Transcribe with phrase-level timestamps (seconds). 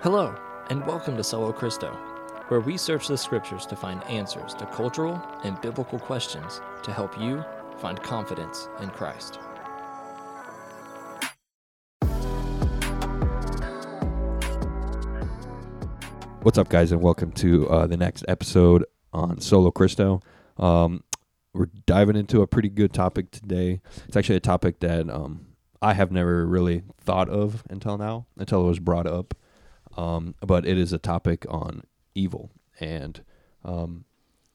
[0.00, 0.32] Hello,
[0.70, 1.88] and welcome to Solo Christo,
[2.46, 7.18] where we search the scriptures to find answers to cultural and biblical questions to help
[7.20, 7.44] you
[7.78, 9.40] find confidence in Christ.
[16.42, 20.20] What's up, guys, and welcome to uh, the next episode on Solo Christo.
[20.58, 21.02] Um,
[21.54, 23.80] we're diving into a pretty good topic today.
[24.06, 25.48] It's actually a topic that um,
[25.82, 29.34] I have never really thought of until now, until it was brought up.
[29.98, 31.82] Um, but it is a topic on
[32.14, 33.20] evil and
[33.64, 34.04] um,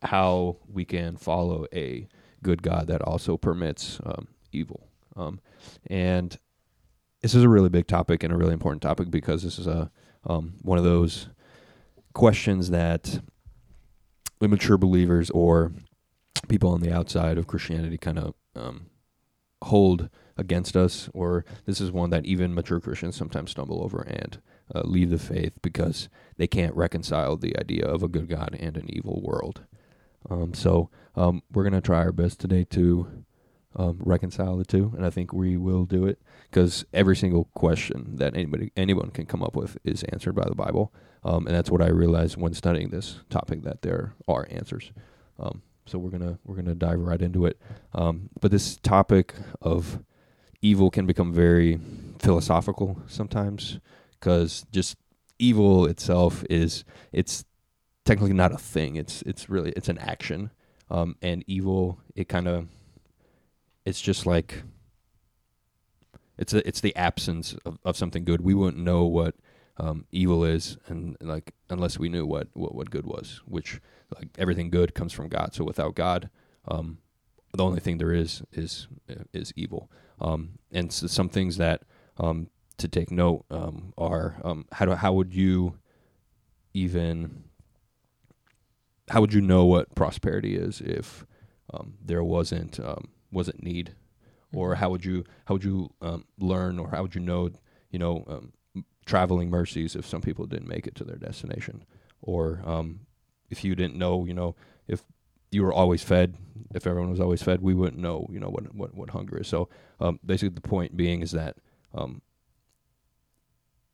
[0.02, 2.08] how we can follow a
[2.42, 4.88] good God that also permits um, evil.
[5.18, 5.42] Um,
[5.88, 6.40] and
[7.22, 9.92] this is a really big topic and a really important topic because this is a
[10.26, 11.28] um, one of those
[12.14, 13.20] questions that
[14.40, 15.74] immature believers or
[16.48, 18.86] people on the outside of Christianity kind of um,
[19.64, 24.40] hold against us, or this is one that even mature Christians sometimes stumble over and
[24.74, 28.78] uh, leave the faith because they can't reconcile the idea of a good God and
[28.78, 29.64] an evil world.
[30.30, 33.26] Um, so um, we're gonna try our best today to
[33.76, 38.18] um, reconcile the two, and I think we will do it because every single question
[38.18, 41.72] that anybody anyone can come up with is answered by the Bible, um, and that's
[41.72, 44.92] what I realized when studying this topic that there are answers.
[45.40, 47.60] Um, so we're gonna we're gonna dive right into it.
[47.94, 50.00] Um, but this topic of
[50.62, 51.80] evil can become very
[52.20, 53.80] philosophical sometimes
[54.24, 54.96] because just
[55.38, 57.44] evil itself is it's
[58.06, 58.96] technically not a thing.
[58.96, 60.52] It's it's really it's an action.
[60.90, 62.68] Um, and evil it kind of
[63.86, 64.64] it's just like
[66.38, 68.40] it's a, it's the absence of, of something good.
[68.40, 69.36] We wouldn't know what
[69.78, 73.82] um, evil is, and, like unless we knew what, what what good was, which
[74.16, 75.54] like everything good comes from God.
[75.54, 76.30] So without God,
[76.66, 77.00] um,
[77.54, 78.88] the only thing there is is
[79.34, 79.92] is evil.
[80.22, 81.82] Um, and so some things that
[82.18, 85.78] um, to take note um, are um, how do how would you
[86.74, 87.44] even
[89.10, 91.26] how would you know what prosperity is if
[91.74, 93.96] um, there wasn't um, wasn't need,
[94.54, 94.80] or Mm-hmm.
[94.80, 97.50] how would you how would you um, learn or how would you know
[97.92, 101.84] you know um, traveling mercies if some people didn't make it to their destination,
[102.22, 103.02] or um,
[103.50, 104.56] if you didn't know you know
[104.88, 105.04] if
[105.52, 106.36] you were always fed
[106.74, 109.48] if everyone was always fed we wouldn't know you know what what, what hunger is.
[109.48, 109.70] So
[110.00, 111.58] um, basically the point being is that
[111.94, 112.22] um,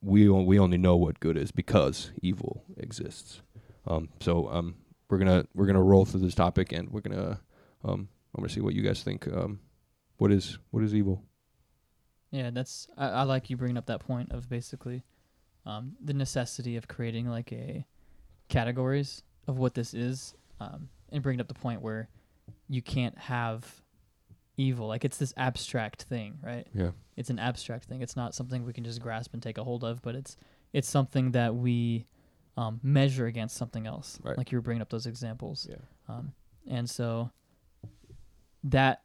[0.01, 3.41] we we only know what good is because evil exists.
[3.87, 4.75] Um, so um,
[5.09, 7.39] we're gonna we're gonna roll through this topic and we're gonna
[7.83, 9.27] um, I'm gonna see what you guys think.
[9.27, 9.59] Um,
[10.17, 11.23] what is what is evil?
[12.31, 15.03] Yeah, that's I, I like you bringing up that point of basically
[15.65, 17.85] um, the necessity of creating like a
[18.47, 22.09] categories of what this is, um, and bringing up the point where
[22.67, 23.81] you can't have
[24.59, 26.67] evil like it's this abstract thing, right?
[26.73, 26.91] Yeah.
[27.15, 28.01] It's an abstract thing.
[28.01, 30.37] It's not something we can just grasp and take a hold of, but it's
[30.73, 32.05] it's something that we
[32.57, 34.19] um, measure against something else.
[34.21, 34.37] Right.
[34.37, 35.67] Like you were bringing up those examples.
[35.69, 35.77] Yeah.
[36.07, 36.33] Um,
[36.67, 37.31] and so
[38.65, 39.01] that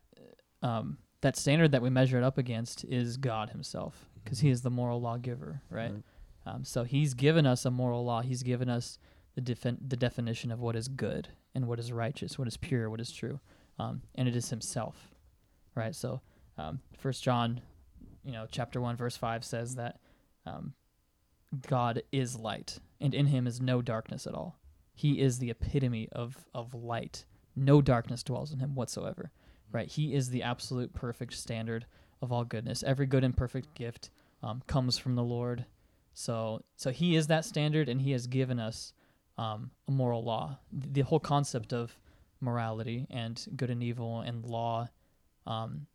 [0.63, 4.63] um, that standard that we measure it up against is God Himself, because He is
[4.63, 5.93] the moral lawgiver, right?
[5.93, 6.03] Right.
[6.47, 8.23] Um, so He's given us a moral law.
[8.23, 8.99] He's given us
[9.35, 12.91] the defin- the definition of what is good and what is righteous, what is pure,
[12.91, 13.41] what is true,
[13.79, 15.14] um, and it is Himself,
[15.75, 15.95] right?
[15.95, 16.21] So
[16.59, 17.61] um, First John,
[18.25, 19.99] you know, chapter one, verse five says that
[20.47, 20.75] um,
[21.69, 24.59] God is light, and in Him is no darkness at all.
[24.95, 27.25] He is the epitome of of light.
[27.57, 29.31] No darkness dwells in Him whatsoever.
[29.73, 29.89] Right?
[29.89, 31.87] He is the absolute perfect standard
[32.23, 32.85] of all goodness.
[32.85, 34.11] Every good and perfect gift
[34.43, 35.67] um, comes from the Lord.
[36.13, 38.93] So so He is that standard, and He has given us
[39.37, 40.59] um, a moral law.
[40.73, 41.99] The whole concept of
[42.41, 44.89] morality and good and evil and law
[45.47, 45.87] um,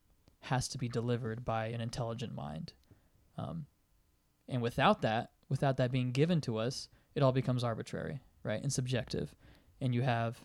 [0.42, 2.74] has to be delivered by an intelligent mind.
[3.38, 3.66] Um,
[4.48, 8.72] and without that, without that being given to us, it all becomes arbitrary, right, and
[8.72, 9.34] subjective.
[9.82, 10.42] And you have,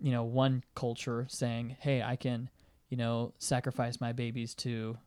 [0.00, 2.50] you know, one culture saying, "Hey, I can,
[2.88, 4.98] you know, sacrifice my babies to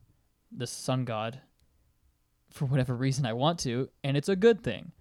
[0.51, 1.41] the sun god
[2.49, 4.91] for whatever reason I want to, and it's a good thing."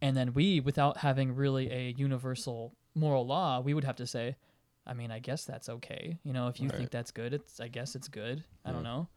[0.00, 4.36] And then we, without having really a universal moral law, we would have to say,
[4.86, 6.18] I mean, I guess that's okay.
[6.24, 6.78] You know, if you Right.
[6.78, 8.44] think that's good, it's I guess it's good.
[8.64, 9.08] I don't know.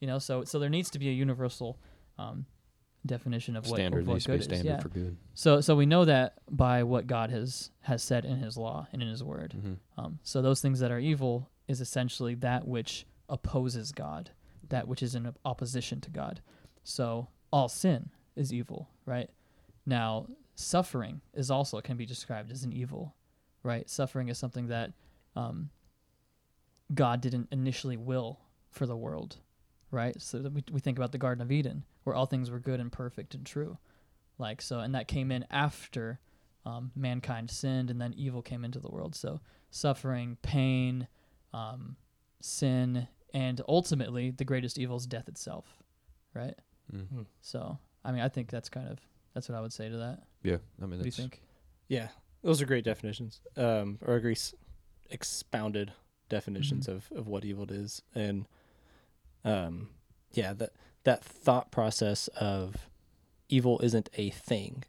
[0.00, 1.78] You know, so so there needs to be a universal
[2.18, 2.46] um,
[3.06, 4.44] definition of what, standard what be good is.
[4.44, 4.80] standard Yeah.
[4.80, 5.16] for good.
[5.34, 9.02] So so we know that by what God has has said in His law and
[9.02, 9.54] in His Word.
[9.56, 10.00] Mm-hmm.
[10.00, 14.30] Um, so those things that are evil is essentially that which opposes God,
[14.68, 16.40] that which is in opposition to God.
[16.82, 19.30] So all sin is evil, right?
[19.86, 23.14] Now suffering is also can be described as an evil,
[23.62, 23.88] right?
[23.88, 24.92] Suffering is something that
[25.36, 25.70] um,
[26.92, 28.40] God didn't initially will
[28.70, 29.36] for the world,
[29.90, 30.20] right?
[30.20, 32.92] So we, we think about the Garden of Eden, where all things were good and
[32.92, 33.78] perfect and true.
[34.38, 36.18] Like so, and that came in after
[36.66, 39.14] um, mankind sinned, and then evil came into the world.
[39.14, 39.40] So
[39.70, 41.06] suffering, pain,
[41.52, 41.96] um,
[42.40, 45.82] sin, and ultimately the greatest evil is death itself,
[46.34, 46.54] right?
[46.92, 47.26] Mm.
[47.40, 48.98] So I mean, I think that's kind of
[49.34, 50.24] that's what I would say to that.
[50.42, 51.40] Yeah, I mean, What do you think?
[51.88, 52.08] Yeah,
[52.42, 54.54] those are great definitions, um, or agree s-
[55.10, 55.92] expounded
[56.28, 56.92] definitions Mhm.
[56.96, 58.46] of, of what evil is, and
[59.44, 59.90] um,
[60.32, 60.72] yeah, that
[61.04, 62.88] that thought process of
[63.48, 64.84] evil isn't a thing,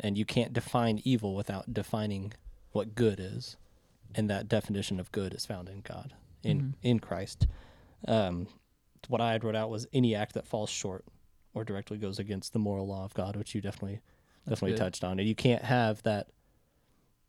[0.00, 2.32] and you can't define evil without defining
[2.72, 3.56] what good is,
[4.14, 6.74] and that definition of good is found in God, in Mhm.
[6.82, 7.46] in Christ.
[8.08, 8.48] Um,
[9.08, 11.04] what I had wrote out was any act that falls short
[11.54, 14.00] or directly goes against the moral law of God, which you definitely
[14.44, 14.78] That's definitely good.
[14.78, 15.18] touched on.
[15.20, 16.28] And you can't have that,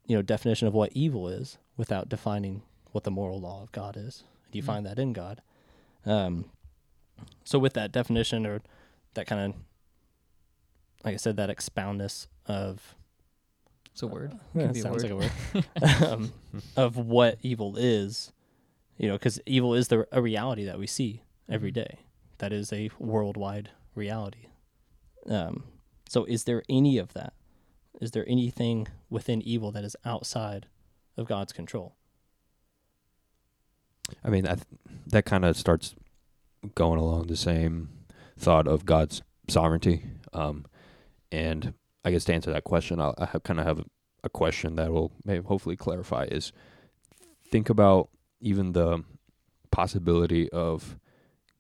[0.07, 2.61] you know, definition of what evil is without defining
[2.91, 4.23] what the moral law of God is.
[4.51, 4.67] Do you Mhm.
[4.67, 5.41] find that in God.
[6.05, 6.49] Um,
[7.43, 8.61] so with that definition or
[9.15, 9.59] that kind of,
[11.03, 12.95] like I said, that expoundness of
[13.91, 14.33] It's a word.
[14.53, 15.11] yeah, Can it sounds word.
[15.11, 16.33] like a word um,
[16.75, 18.31] of what evil is,
[18.97, 21.75] you know, because evil is the a reality that we see every Mhm.
[21.75, 21.99] day.
[22.39, 24.47] That is a worldwide reality.
[25.27, 25.63] Um,
[26.09, 27.33] so, is there any of that?
[28.01, 30.67] Is there anything within evil that is outside
[31.17, 31.95] of God's control?
[34.23, 34.65] I mean, that
[35.07, 35.95] that kind of starts
[36.75, 37.89] going along the same
[38.37, 40.03] thought of God's sovereignty.
[40.33, 40.65] Um,
[41.31, 41.73] and
[42.03, 45.11] I guess to answer that question, I'll, I kind of have a, question that will
[45.45, 46.51] hopefully clarify is
[47.51, 48.09] think about
[48.41, 49.03] even the
[49.69, 50.97] possibility of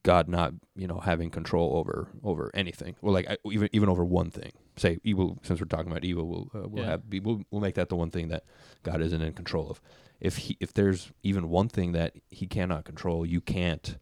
[0.01, 4.31] God not, you know, having control over over anything, or like even even over one
[4.31, 4.51] thing.
[4.77, 6.89] Say evil, since we're talking about evil, we'll uh, we'll Yeah.
[6.91, 8.43] have be, we'll, we'll make that the one thing that
[8.83, 9.81] God isn't in control of.
[10.19, 13.97] If he if there's even one thing that He cannot control, you can't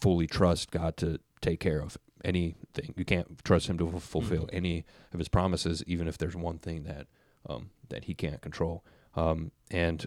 [0.00, 2.94] fully trust God to take care of anything.
[2.96, 4.50] You can't trust Him to fu- fulfill Mhm.
[4.54, 7.06] any of His promises, even if there's one thing that
[7.48, 8.84] um, that He can't control.
[9.14, 10.06] Um, and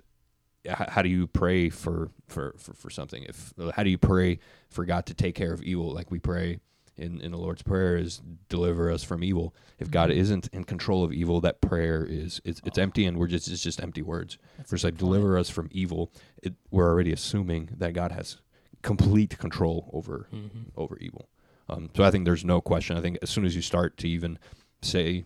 [0.65, 3.23] h- how do you pray for, for, for, for something?
[3.23, 4.39] If how do you pray
[4.69, 6.59] for God to take care of evil, like we pray
[6.97, 9.53] in, in the Lord's prayer, is deliver us from evil.
[9.79, 10.15] If God Mhm.
[10.15, 12.81] isn't in control of evil, that prayer is it's, it's Oh.
[12.81, 14.37] empty, and we're just it's just empty words.
[14.57, 15.11] That's just like good point.
[15.11, 16.11] deliver us from evil.
[16.43, 18.37] It, we're already assuming that God has
[18.81, 20.61] complete control over Mm-hmm.
[20.75, 21.29] over evil.
[21.69, 22.95] Um, so I think there's no question.
[22.97, 24.39] I think as soon as you start to even
[24.81, 25.25] say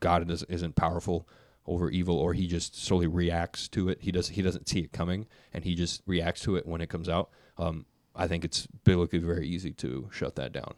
[0.00, 1.28] God is, isn't powerful
[1.66, 4.92] over evil, or he just solely reacts to it, he does he doesn't see it
[4.92, 7.30] coming, and he just reacts to it when it comes out.
[7.58, 10.74] Um, I think it's biblically very easy to shut that down.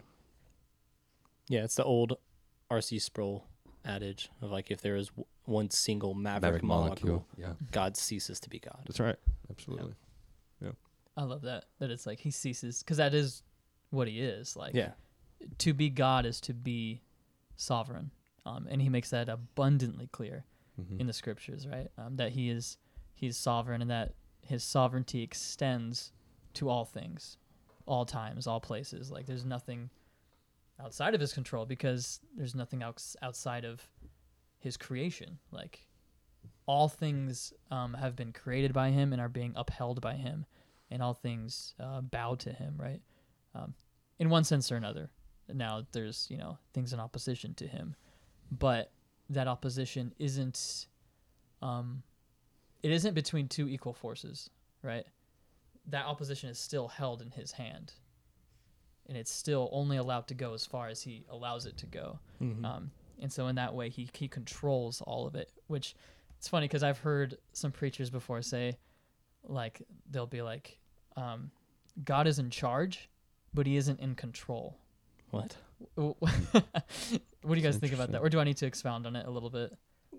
[1.55, 2.19] Yeah, it's the old
[2.69, 2.99] R.C.
[2.99, 3.47] Sproul
[3.85, 8.51] adage of like if there is w- one single maverick, molecule, yeah, God ceases to
[8.51, 8.81] be God.
[8.87, 9.17] that's right,
[9.51, 9.95] absolutely.
[10.61, 10.71] Yeah.
[11.17, 11.67] I love that.
[11.79, 13.43] That it's like he ceases because that is
[13.91, 14.57] what he is.
[14.57, 14.93] Like Yeah.
[15.59, 17.03] to be God is to be
[17.57, 18.11] sovereign,
[18.45, 20.45] um, and he makes that abundantly clear
[20.81, 20.99] Mhm.
[21.01, 21.89] in the scriptures, right?
[21.97, 22.79] Um, that he is
[23.15, 26.11] he's sovereign and that his sovereignty extends
[26.55, 27.39] to all things,
[27.87, 29.11] all times, all places.
[29.13, 29.91] Like there's nothing
[30.83, 33.83] outside of his control because there's nothing else outside of
[34.59, 35.39] his creation.
[35.51, 35.87] Like
[36.67, 40.47] all things um, have been created by him and are being upheld by him,
[40.91, 43.01] and all things uh, bow to him, right?
[43.55, 43.75] Um,
[44.19, 45.11] in one sense or another.
[45.53, 47.95] Now there's you know things in opposition to him,
[48.51, 48.91] but
[49.31, 50.87] that opposition isn't
[51.63, 52.03] um
[52.83, 54.51] it isn't between two equal forces
[54.83, 55.07] right
[55.87, 57.93] that opposition is still held in his hand
[59.09, 62.19] and it's still only allowed to go as far as he allows it to go
[62.41, 62.65] Mhm.
[62.65, 65.95] um and so in that way he he controls all of it which
[66.39, 68.77] it's funny because i've heard some preachers before say
[69.47, 70.79] like they'll be like
[71.17, 71.51] um
[72.05, 73.09] god is in charge
[73.53, 74.77] but he isn't in control
[75.31, 75.57] what?
[75.95, 79.27] what do you guys think about that or do i need to expound on it
[79.27, 79.73] a little bit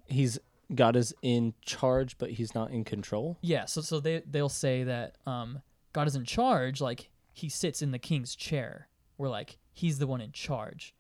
[0.08, 0.38] He's
[0.74, 3.38] God is in charge, but he's not in control.
[3.42, 5.62] Yeah, so so they they'll say that um,
[5.94, 8.88] God is in charge, like he sits in the king's chair,
[9.18, 10.96] where like he's the one in charge,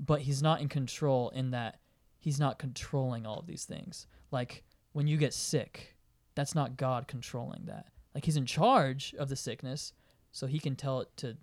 [0.00, 1.78] but he's not in control in that
[2.18, 4.06] he's not controlling all of these things.
[4.32, 5.96] Like when you get sick,
[6.34, 7.86] that's not God controlling that.
[8.14, 9.92] Like he's in charge of the sickness,
[10.32, 11.36] so he can tell it to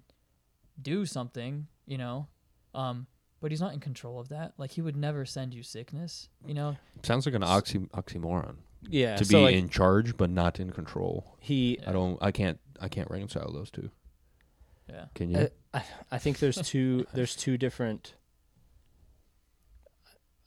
[0.82, 2.28] do something, you know.
[2.76, 3.08] Um,
[3.40, 4.54] but he's not in control of that.
[4.58, 6.76] Like he would never send you sickness, you know.
[7.04, 8.56] Sounds like an oxy, oxymoron
[8.90, 9.16] Yeah.
[9.16, 11.38] to so be like in charge but not in control.
[11.40, 12.18] he, I don't.
[12.22, 12.60] I can't.
[12.82, 13.90] I can't reconcile those two.
[14.90, 15.06] Yeah.
[15.16, 15.38] Can you?
[15.38, 17.06] uh, I, I think there's two.
[17.14, 18.14] there's two different.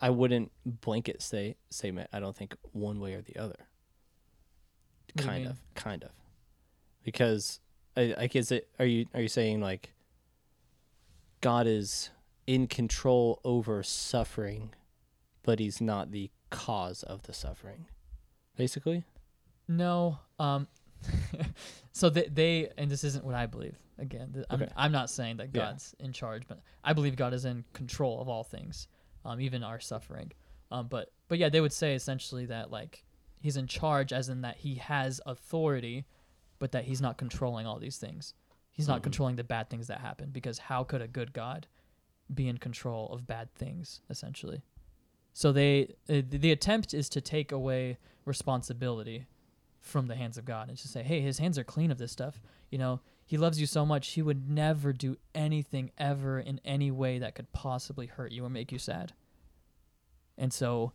[0.01, 2.11] I wouldn't blanket say statement.
[2.13, 3.67] I don't think one way or the other.
[5.15, 6.11] What kind of, kind of,
[7.03, 7.61] because
[7.97, 8.69] I, I guess it.
[8.79, 9.95] Are you are you saying like
[11.41, 12.11] God is
[12.47, 14.75] in control over suffering
[15.47, 17.87] but he's not the cause of the suffering.
[18.59, 19.05] Basically,
[19.69, 20.19] No.
[20.39, 20.69] Um.
[21.93, 23.77] so they, they and this isn't what I believe.
[23.99, 24.73] Again, th- I'm, Okay.
[24.77, 25.67] I'm not saying that Yeah.
[25.67, 28.89] God's in charge, but I believe God is in control of all things,
[29.25, 30.33] um, even our suffering.
[30.71, 33.05] Um, but but yeah, they would say essentially that like
[33.41, 36.05] he's in charge, as in that he has authority,
[36.59, 38.35] but that he's not controlling all these things.
[38.71, 39.05] He's not Mhm.
[39.05, 41.67] controlling the bad things that happen because how could a good God
[42.35, 44.63] be in control of bad things essentially?
[45.33, 49.27] So they uh, the attempt is to take away responsibility
[49.87, 52.11] from the hands of God and to say, hey, his hands are clean of this
[52.13, 52.41] stuff.
[52.71, 56.91] You know, he loves you so much, he would never do anything ever in any
[56.91, 59.13] way that could possibly hurt you or make you sad.
[60.37, 60.93] And so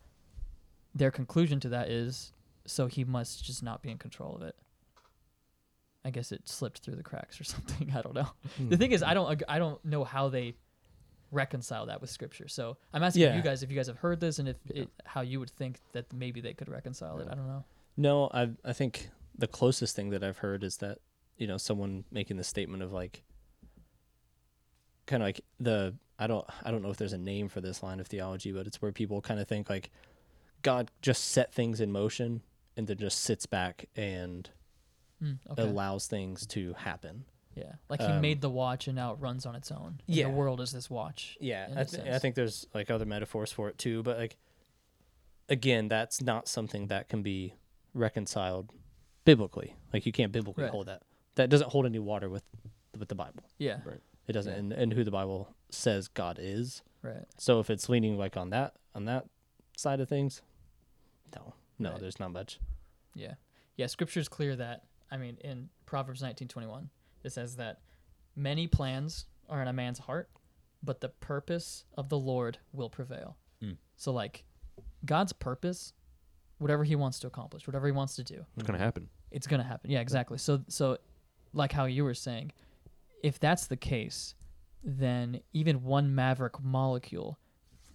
[0.94, 2.34] their conclusion to that is
[2.66, 4.56] so he must just not be in control of it.
[6.04, 7.94] I guess it slipped through the cracks or something.
[7.96, 8.28] I don't know.
[8.70, 10.56] The thing is, I don't, I don't know how they
[11.32, 12.48] reconcile that with scripture.
[12.50, 13.38] So I'm asking Yeah.
[13.38, 15.80] you guys if you guys have heard this and if it, how you would think
[15.94, 17.28] that maybe they could reconcile it.
[17.32, 17.64] I don't know.
[17.98, 21.00] No, I I think the closest thing that I've heard is that
[21.38, 23.24] you know someone making the statement of like
[25.08, 27.82] kind of like the I don't I don't know if there's a name for this
[27.84, 29.90] line of theology, but it's where people kind of think like
[30.62, 32.42] God just set things in motion
[32.78, 34.50] and then just sits back and
[35.22, 35.62] Mm, okay.
[35.62, 37.26] allows things to happen.
[37.56, 40.02] Yeah, like he Um, made the watch and now it runs on its own.
[40.08, 40.24] Yeah.
[40.24, 41.38] the world is this watch.
[41.40, 44.38] Yeah, I, th- I think there's like other metaphors for it too, but like
[45.48, 47.54] again, that's not something that can be
[47.94, 48.72] reconciled
[49.26, 49.76] biblically.
[49.94, 50.72] Like you can't biblically Right.
[50.72, 51.04] hold that.
[51.36, 52.44] That doesn't hold any water with
[52.98, 53.44] with the Bible.
[53.58, 54.02] Yeah, Right.
[54.28, 54.60] It doesn't, Yeah.
[54.60, 56.82] and, and who the Bible says God is.
[57.02, 57.26] right.
[57.38, 59.26] So if it's leaning like on that on that
[59.78, 60.42] side of things,
[61.36, 62.00] no, no, Right.
[62.00, 62.60] there's not much.
[63.16, 63.36] Yeah,
[63.78, 63.88] yeah.
[63.88, 66.90] Scripture's clear that I mean in Proverbs nineteen twenty one
[67.24, 67.80] it says that
[68.36, 70.30] many plans are in a man's heart,
[70.84, 73.38] but the purpose of the Lord will prevail.
[73.62, 73.78] Mm.
[73.98, 74.44] So like
[75.06, 75.94] God's purpose,
[76.62, 79.10] whatever He wants to accomplish, whatever He wants to do, It's gonna happen.
[79.32, 79.90] it's gonna happen.
[79.92, 80.38] Yeah, exactly.
[80.38, 80.98] So so
[81.54, 82.52] like how you were saying,
[83.24, 84.36] if that's the case,
[84.84, 87.38] then even one maverick molecule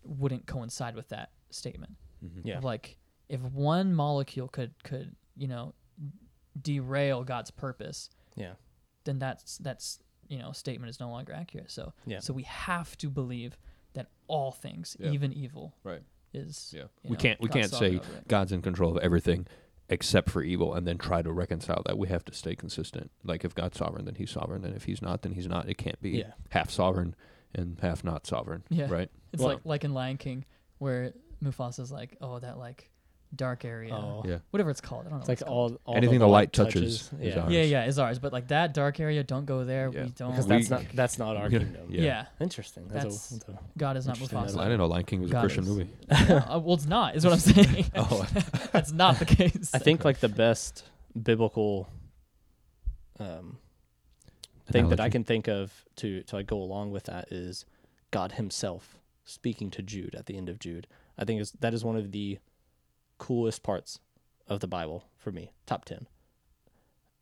[0.05, 1.95] wouldn't coincide with that statement.
[2.25, 2.47] Mm-hmm.
[2.47, 2.61] Yeah.
[2.61, 5.75] Like if one molecule could could, you know,
[6.61, 8.53] derail God's purpose, Yeah,
[9.05, 11.71] then that's that's you know, statement is no longer accurate.
[11.71, 13.57] So yeah, so we have to believe
[13.95, 15.11] that all things, Yeah.
[15.11, 16.03] even evil, Right.
[16.33, 16.83] Is Yeah.
[16.83, 18.01] you We know, can't we God's can't say.
[18.29, 19.47] God's in control of everything
[19.89, 21.97] except for evil and then try to reconcile that.
[21.97, 23.11] We have to stay consistent.
[23.25, 25.69] Like if God's sovereign, then he's sovereign, and if he's not, then he's not.
[25.69, 27.15] It can't be yeah, half sovereign
[27.55, 28.65] and half not sovereign.
[28.69, 28.89] Yeah.
[28.91, 29.11] Right?
[29.33, 30.45] It's Well- like like in Lion King
[30.79, 32.91] where Mufasa's like, oh, that like
[33.35, 34.39] dark area, Oh, Yeah.
[34.51, 35.07] whatever it's called.
[35.07, 35.21] I don't know.
[35.21, 35.73] it's like it's called.
[35.85, 37.53] all, all Anything the the light touches is Yeah, ours.
[37.53, 38.19] Yeah, yeah, is ours.
[38.19, 39.91] But like that dark area, don't go there.
[39.93, 40.05] Yeah.
[40.05, 40.31] We don't.
[40.31, 41.87] because We- that's not that's not our kingdom.
[41.91, 42.03] Yeah.
[42.03, 42.27] yeah.
[42.41, 42.85] Interesting.
[42.89, 44.61] That's, That's- a, that's a- God is not Interesting, Mufasa.
[44.61, 45.89] I didn't know Lion King was a Christian is- movie.
[46.11, 47.17] Yeah, uh, well, it's not.
[47.17, 47.87] Is what I'm saying.
[47.97, 48.27] oh,
[48.73, 49.71] That's not the case.
[49.75, 50.85] I think like the best
[51.21, 51.89] biblical
[53.19, 53.59] um,
[54.71, 57.65] thing that I can think of to to like go along with that is
[58.11, 60.87] God Himself speaking to Jude at the end of Jude.
[61.19, 62.39] I think is that is one of the
[63.19, 64.01] coolest parts
[64.49, 65.53] of the Bible for me.
[65.67, 66.07] Top ten.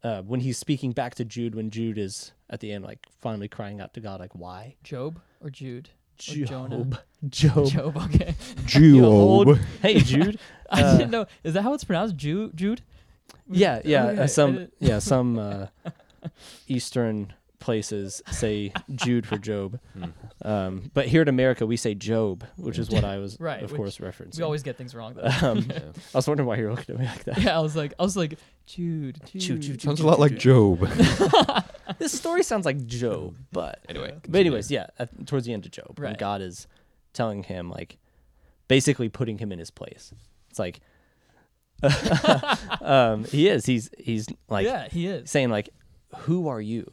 [0.03, 3.49] Uh, when he's speaking back to Jude, when Jude is at the end, like finally
[3.49, 4.77] crying out to God, like why?
[4.83, 5.89] Job or Jude.
[6.19, 7.03] Job, Jonah.
[7.29, 7.97] Job, Job.
[7.97, 8.35] Okay.
[8.67, 9.03] Job.
[9.05, 10.39] old- Hey Jude.
[10.71, 11.27] I Uh, didn't know.
[11.43, 12.17] Is that how it's pronounced?
[12.17, 12.57] Jude.
[12.57, 12.83] Jude.
[13.51, 14.07] Yeah, yeah.
[14.07, 15.67] Okay, uh, some yeah, some uh,
[16.69, 17.33] Eastern
[17.65, 20.05] places say Jude for Job, Hmm.
[20.47, 23.73] um, but here in America we say Job, which is what I was Right, of
[23.73, 24.37] which course referencing.
[24.37, 25.31] We always get things wrong though.
[25.49, 25.79] um, Yeah.
[26.15, 27.41] I was wondering why you were looking at me like that.
[27.41, 29.19] yeah, I was like, I was like, Jude.
[29.25, 29.41] Jude.
[29.41, 31.65] Jude, Jude, Sounds a lot Jude, like Job.
[31.99, 34.15] This story sounds like Job, but anyway.
[34.29, 34.87] but anyways, yeah.
[34.99, 36.19] At, towards the end of Job, when Right.
[36.19, 36.67] God is
[37.13, 37.99] telling him like,
[38.69, 40.13] basically putting him in his place.
[40.51, 40.81] It's like,
[42.81, 43.67] um, he is.
[43.67, 45.31] He's he's like yeah, he is.
[45.31, 45.69] saying like
[46.21, 46.91] who are you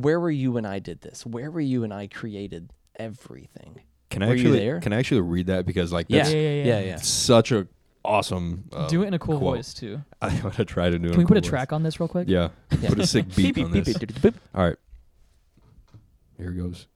[0.00, 4.22] where were you when i did this where were you when i created everything Can
[4.22, 4.80] I Were you actually there?
[4.80, 6.86] can I actually read that because like yeah that's Yeah, yeah, yeah yeah.
[6.86, 7.66] yeah, such a
[8.04, 8.64] awesome.
[8.72, 9.56] Um, do it in a cool quote.
[9.56, 10.00] voice too.
[10.22, 11.08] I'm gonna try to do.
[11.08, 11.48] it Can we in put a cool voice.
[11.50, 12.26] track on this real quick?
[12.28, 12.48] Yeah.
[12.80, 12.88] Yeah.
[12.88, 13.94] Put a sick beat on this.
[14.54, 14.76] All right.
[16.38, 16.86] Here it goes.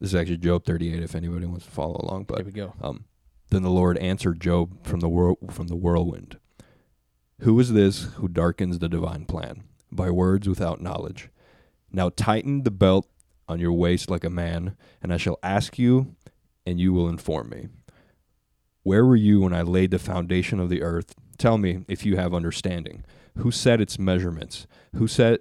[0.00, 2.74] This is actually Job 38 if anybody wants to follow along, there but we go
[2.82, 3.04] um
[3.50, 6.38] then the Lord answered Job from the whirl- from the whirlwind.
[7.40, 11.28] Who is this who darkens the divine plan by words without knowledge?
[11.92, 13.08] Now tighten the belt
[13.48, 16.14] on your waist like a man, and I shall ask you,
[16.64, 17.68] and you will inform me.
[18.82, 21.14] Where were you when I laid the foundation of the earth?
[21.38, 23.04] Tell me if you have understanding.
[23.38, 24.66] Who set its measurements?
[24.94, 25.40] Who set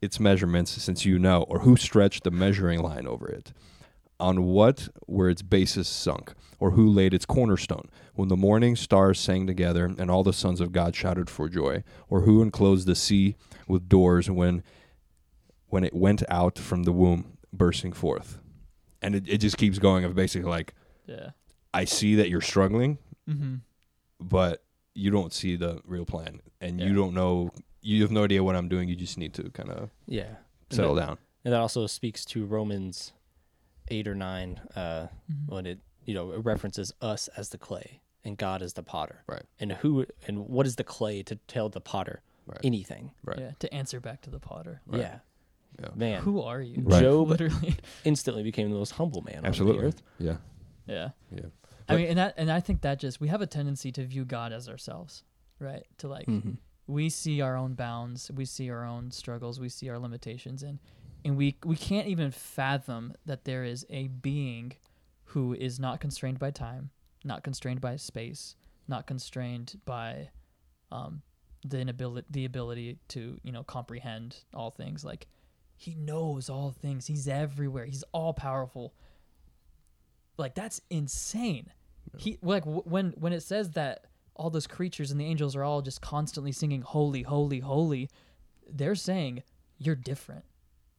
[0.00, 3.52] its measurements since you know, or who stretched the measuring line over it?
[4.18, 7.88] on what were its bases sunk, or who laid its cornerstone?
[8.14, 11.84] When the morning stars sang together, and all the sons of God shouted for joy,
[12.08, 13.36] or who enclosed the sea
[13.68, 14.62] with doors when
[15.68, 18.38] when it went out from the womb, bursting forth?
[19.02, 20.74] And it, it just keeps going of basically like,
[21.06, 21.30] Yeah.
[21.74, 23.56] I see that you're struggling, Mm-hmm.
[24.20, 24.62] but
[24.94, 27.50] you don't see the real plan, and you don't know.
[27.82, 28.88] You have no idea what I'm doing.
[28.88, 30.22] You just need to kind of Yeah.
[30.70, 31.18] And settle that, down.
[31.44, 33.12] And that also speaks to Romans
[33.88, 35.54] eight or nine, uh, Mm-hmm.
[35.54, 39.22] when it you know it references us as the clay and God as the potter.
[39.26, 39.42] Right.
[39.60, 42.60] And who and what is the clay to tell the potter Right.
[42.64, 43.10] anything?
[43.24, 43.38] Right.
[43.40, 43.50] Yeah.
[43.58, 44.80] To answer back to the potter.
[44.86, 45.00] Right.
[45.02, 45.18] Yeah.
[45.80, 45.88] Yeah.
[45.94, 46.82] Man, Who are you?
[46.82, 47.02] Right.
[47.02, 47.76] Job Literally.
[48.04, 49.80] instantly became the most humble man on Absolutely.
[49.82, 50.02] the earth.
[50.18, 50.36] Yeah.
[50.86, 51.08] Yeah.
[51.34, 51.46] Yeah.
[51.88, 54.24] I mean, and that, and I think that just we have a tendency to view
[54.24, 55.22] God as ourselves,
[55.60, 55.86] right?
[55.98, 56.52] To like Mm-hmm.
[56.86, 60.78] we see our own bounds, we see our own struggles, we see our limitations, and
[61.24, 64.72] and we we can't even fathom that there is a being
[65.30, 66.90] who is not constrained by time,
[67.24, 68.56] not constrained by space,
[68.88, 70.30] not constrained by
[70.90, 71.22] um,
[71.64, 75.04] the inability the ability to you know comprehend all things.
[75.04, 75.26] Like
[75.76, 77.06] he knows all things.
[77.06, 77.84] He's everywhere.
[77.84, 78.94] He's all powerful.
[80.38, 81.70] Like that's insane.
[82.18, 84.04] He like w- when when it says that
[84.34, 88.10] all those creatures and the angels are all just constantly singing holy holy holy
[88.70, 89.42] they're saying
[89.78, 90.44] you're different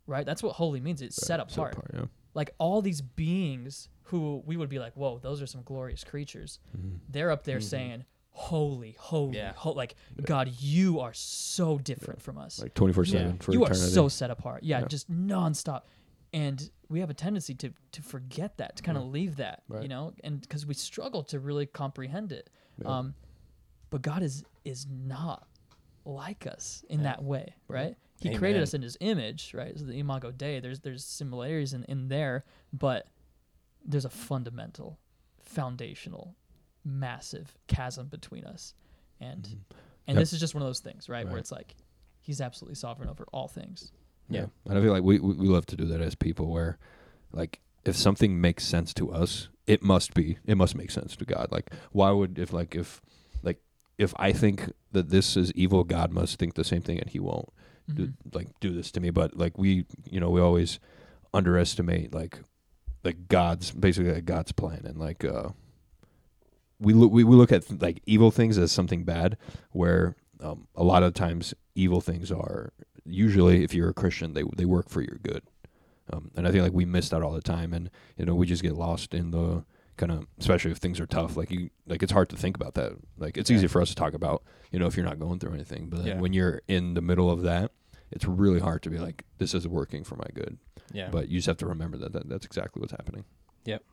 [0.08, 2.06] right that's what holy means it's set Set apart yeah.
[2.34, 6.60] like all these beings who we would be like whoa those are some glorious creatures
[6.76, 6.96] Mm-hmm.
[7.10, 8.06] they're up there saying
[8.40, 9.54] holy holy Yeah.
[9.56, 12.62] ho-, like god you are so different from us.
[12.62, 13.40] Like twenty four seven.
[13.40, 13.86] for you eternity.
[13.86, 14.62] are so set apart.
[14.64, 14.86] Yeah, Yeah.
[14.88, 15.82] just nonstop.
[16.34, 19.88] And we have a tendency to to forget that to kind of leave that you
[19.88, 20.14] know?
[20.24, 22.50] And because we struggle to really comprehend it.
[22.80, 22.96] Yeah.
[23.00, 23.16] um
[23.90, 25.48] but god is is not
[26.06, 27.96] like us in that way right?
[28.22, 29.78] He created us in his image right?
[29.80, 30.60] So the imago dei.
[30.60, 33.08] There's there's similarities in, in there but
[33.84, 35.00] there's a fundamental
[35.42, 36.36] foundational
[36.88, 38.74] massive chasm between us
[39.20, 39.46] and
[40.08, 40.22] and Yep.
[40.22, 41.76] this is just one of those things right, where it's like
[42.22, 43.92] he's absolutely sovereign over all things
[44.30, 44.48] Yeah.
[44.66, 46.78] And I feel like we, we we love to do that as people where
[47.32, 51.26] like if something makes sense to us, it must be it must make sense to
[51.26, 51.48] God.
[51.52, 53.02] Like why would if like if
[53.44, 53.60] like
[53.98, 57.20] if I think that this is evil, God must think the same thing and he
[57.20, 57.50] won't
[57.94, 58.14] do, Mhm.
[58.34, 59.10] like do this to me.
[59.12, 60.80] But like we you know, we always
[61.34, 62.40] underestimate like
[63.04, 65.50] like God's basically like God's plan and like uh
[66.80, 69.38] we look we, we look at like evil things as something bad
[69.72, 72.72] where um, a lot of times evil things are
[73.06, 75.44] usually if you're a Christian they they work for your good.
[76.12, 78.46] Um, and I feel like we miss that all the time and you know we
[78.46, 79.66] just get lost in the
[79.98, 82.76] kind of especially if things are tough like you like it's hard to think about
[82.76, 82.94] that.
[83.18, 83.58] Like it's Yeah.
[83.58, 85.98] easy for us to talk about, you know, if you're not going through anything, but
[86.00, 86.20] then Yeah.
[86.20, 87.72] when you're in the middle of that,
[88.12, 90.58] it's really hard to be like this is working for my good.
[90.94, 91.10] Yeah.
[91.10, 93.26] But you just have to remember that, that that's exactly what's happening.
[93.66, 93.84] Yep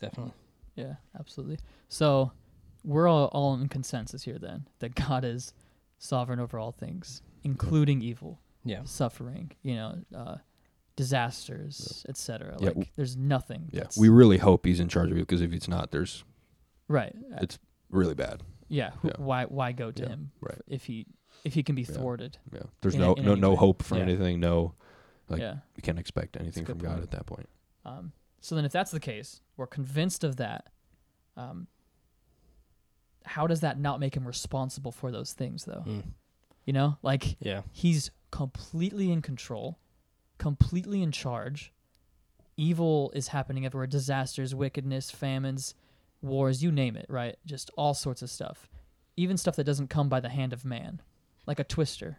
[0.00, 0.32] definitely.
[0.76, 1.58] Yeah, absolutely.
[1.88, 2.32] So
[2.84, 5.52] we're all, all in consensus here then that God is
[5.98, 8.82] sovereign over all things, including evil, Yeah.
[8.84, 10.36] suffering, you know, uh,
[10.96, 12.56] disasters, etc.
[12.60, 13.68] Yeah, Like there's nothing.
[13.72, 16.24] Yeah, we really hope he's in charge of it because if it's not, there's
[16.88, 17.14] right.
[17.34, 17.58] uh, it's
[17.90, 18.42] really bad.
[18.68, 18.90] yeah.
[19.02, 19.14] Who, yeah.
[19.18, 20.58] Why why go to Yeah, him right.
[20.68, 21.06] if he
[21.44, 22.38] if he can be thwarted?
[22.52, 23.56] Yeah, there's In no in no no way.
[23.56, 24.02] hope for Yeah.
[24.02, 24.40] anything.
[24.40, 24.74] No,
[25.28, 25.56] like yeah.
[25.76, 27.02] we can't expect anything from God point.
[27.02, 27.48] at that point.
[27.84, 30.68] Um, so then, if that's the case, we're convinced of that.
[31.36, 31.68] Um,
[33.24, 35.84] how does that not make him responsible for those things, though?
[35.86, 36.02] Mm.
[36.64, 37.62] You know, like Yeah.
[37.72, 39.78] he's completely in control,
[40.38, 41.72] completely in charge.
[42.56, 45.74] Evil is happening everywhere disasters, wickedness, famines,
[46.22, 47.36] wars, you name it, right?
[47.44, 48.68] Just all sorts of stuff.
[49.16, 51.02] Even stuff that doesn't come by the hand of man,
[51.46, 52.18] like a twister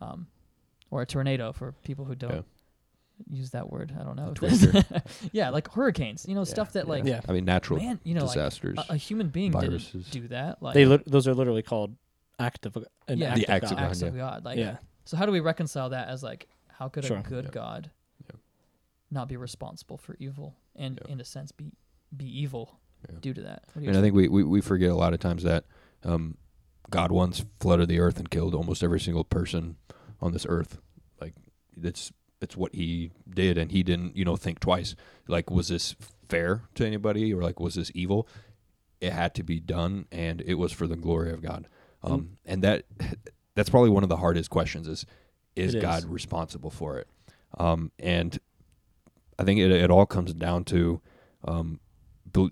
[0.00, 0.28] um,
[0.90, 2.42] or a tornado for people who don't Yeah.
[3.28, 3.92] Use that word.
[3.98, 4.28] I don't know.
[4.28, 5.02] A if that's- twister.
[5.32, 7.20] yeah, like hurricanes, you know, stuff that, like, Yeah.
[7.28, 8.78] I mean, natural man, you know, like disasters.
[8.88, 10.06] a, a human being viruses.
[10.08, 10.62] didn't do that.
[10.62, 11.96] Like, They lit those are literally called
[12.38, 12.76] act of
[13.08, 13.80] an yeah, act The of acts of God.
[13.82, 13.90] God.
[13.90, 14.08] acts yeah.
[14.08, 14.44] of God.
[14.44, 14.76] Like, yeah.
[15.04, 17.18] So how do we reconcile that as like how could Sure.
[17.18, 17.50] a good Yeah.
[17.52, 17.90] God
[18.28, 18.36] Yeah.
[19.10, 21.12] not be responsible for evil and Yeah.
[21.12, 21.72] in a sense be
[22.16, 23.16] be evil Yeah.
[23.20, 23.62] due to that?
[23.72, 25.64] What do you And I think we, we, we forget a lot of times that
[26.04, 26.36] um,
[26.90, 29.76] God once flooded the earth and killed almost every single person
[30.20, 30.78] on this earth.
[31.20, 31.34] Like
[31.76, 32.12] that's
[32.44, 34.94] it's what he did, and he didn't you know think twice.
[35.26, 35.96] Like was this
[36.28, 38.28] fair to anybody, or like was this evil?
[39.00, 41.68] It had to be done, and it was for the glory of God.
[42.02, 42.84] Um, And that
[43.56, 45.04] that's probably one of the hardest questions: is
[45.56, 45.82] is It is.
[45.82, 47.08] God responsible for it?
[47.58, 48.38] Um, and
[49.38, 51.00] I think it it all comes down to
[51.46, 51.80] um,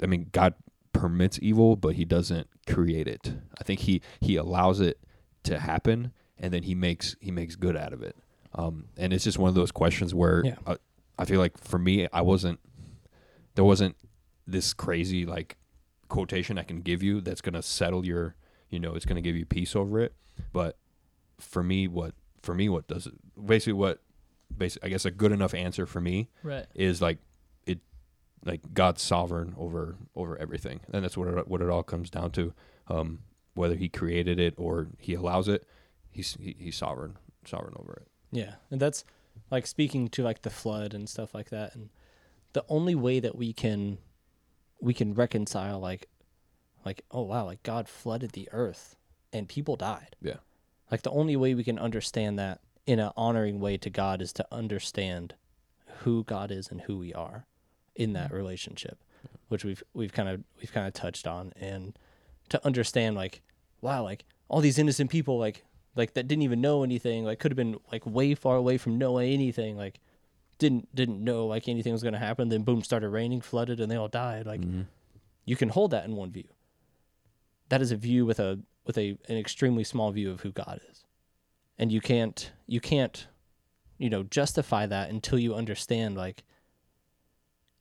[0.03, 0.55] i mean, God
[0.93, 3.35] permits evil, but He doesn't create it.
[3.59, 4.99] I think He He allows it
[5.45, 8.17] to happen, and then He makes He makes good out of it.
[8.55, 10.57] Um, and it's just one of those questions where Yeah.
[10.67, 10.77] uh,
[11.19, 12.61] I feel like for me, I wasn't
[13.55, 13.97] there wasn't
[14.47, 15.57] this crazy like
[16.09, 18.35] quotation I can give you that's gonna settle your,
[18.71, 20.15] you know, it's gonna give you peace over it.
[20.53, 20.77] But
[21.39, 23.15] for me, what for me, what does it
[23.47, 24.03] basically what,
[24.57, 26.67] basically, I guess a good enough answer for me Right.
[26.75, 27.19] is like
[27.67, 27.81] it
[28.45, 32.33] like God's sovereign over over everything, and that's what it, what it all comes down
[32.33, 32.53] to.
[32.89, 33.21] Um,
[33.55, 35.67] whether He created it or He allows it,
[36.11, 38.09] He's he, He's sovereign sovereign over it.
[38.33, 39.05] Yeah, and that's
[39.51, 41.75] like speaking to like the flood and stuff like that.
[41.75, 41.91] And
[42.55, 43.99] the only way that we can
[44.81, 46.09] we can reconcile like
[46.85, 48.97] like oh wow, like God flooded the earth
[49.33, 50.17] and people died.
[50.21, 50.39] Yeah.
[50.91, 54.33] Like the only way we can understand that in an honoring way to God is
[54.35, 55.35] to understand
[56.01, 57.47] who God is and who we are
[57.95, 58.37] in that mm-hmm.
[58.37, 58.99] relationship,
[59.49, 61.99] which we've we've kind of we've kind of touched on and
[62.49, 63.43] to understand like
[63.81, 67.51] wow, like all these innocent people like like that didn't even know anything, like could
[67.53, 70.01] have been like way far away from knowing anything, like
[70.59, 73.91] didn't didn't know like anything was going to happen, then boom started raining, flooded and
[73.91, 74.47] they all died.
[74.47, 74.87] Like Mhm.
[75.45, 76.49] you can hold that in one view.
[77.69, 80.81] That is a view with a with a an extremely small view of who God
[80.91, 81.05] is.
[81.79, 83.27] And you can't you can't
[83.99, 86.45] you know justify that until you understand like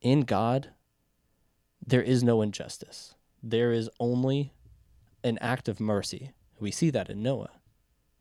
[0.00, 0.70] in God
[1.84, 3.14] there is no injustice.
[3.42, 4.52] There is only
[5.24, 6.30] an act of mercy.
[6.60, 7.50] We see that in Noah.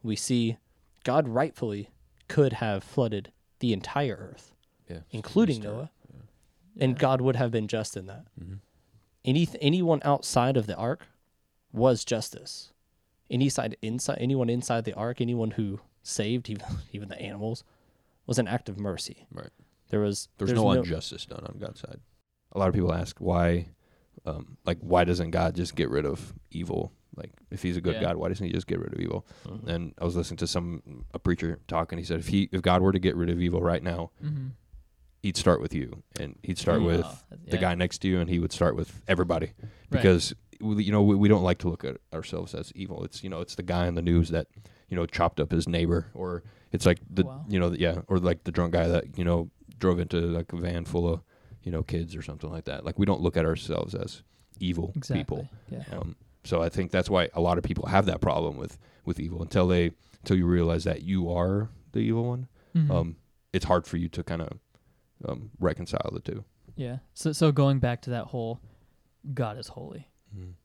[0.04, 0.58] We see
[1.04, 1.90] God rightfully
[2.28, 4.54] could have flooded the entire earth,
[4.90, 5.62] yeah, including.
[5.62, 5.92] Noah,
[6.80, 6.98] and Yeah.
[7.00, 8.60] God would have been just in that Mhm.
[9.26, 11.08] any anyone outside of the ark
[11.74, 12.72] was justice.
[13.30, 17.64] Any side inside anyone inside the ark, anyone who saved even even the animals,
[18.26, 19.28] was an act of mercy.
[19.32, 19.50] Right.
[19.90, 22.00] There was There's, there's no, injustice done on God's side.
[22.54, 23.68] A lot of people ask why,
[24.26, 26.92] um, like why doesn't God just get rid of evil?
[27.15, 28.02] Like if He's a good Yeah.
[28.02, 29.26] God, why doesn't He just get rid of evil?
[29.45, 29.67] Mhm.
[29.67, 32.62] And I was listening to some a preacher talk, and he said if he if
[32.62, 34.47] God were to get rid of evil right now, Mm-hmm.
[35.24, 36.86] he'd start with you, and he'd start Mm.
[36.86, 39.69] with the guy next to you, and he would start with everybody Right.
[39.91, 43.04] because we- you know we, we don't like to look at ourselves as evil.
[43.04, 44.47] It's you know it's the guy in the news that
[44.89, 47.45] you know chopped up his neighbor, or it's like the Wow.
[47.50, 50.54] you know the- yeah, or like the drunk guy that you know drove into like
[50.54, 51.21] a van full of
[51.63, 52.86] you know kids or something like that.
[52.86, 54.24] Like we don't look at ourselves as
[54.60, 55.19] evil exactly.
[55.19, 55.50] people.
[55.69, 55.84] Yeah.
[55.91, 59.19] Um, so I think that's why a lot of people have that problem with with
[59.19, 62.47] evil until they until you realize that you are the evil one.
[62.75, 62.89] Mhm.
[62.91, 63.15] Um,
[63.54, 64.60] it's hard for you to kind of
[65.27, 66.43] um, reconcile the two.
[66.75, 66.99] yeah.
[67.13, 68.60] So so going back to that whole
[69.34, 70.08] God is holy.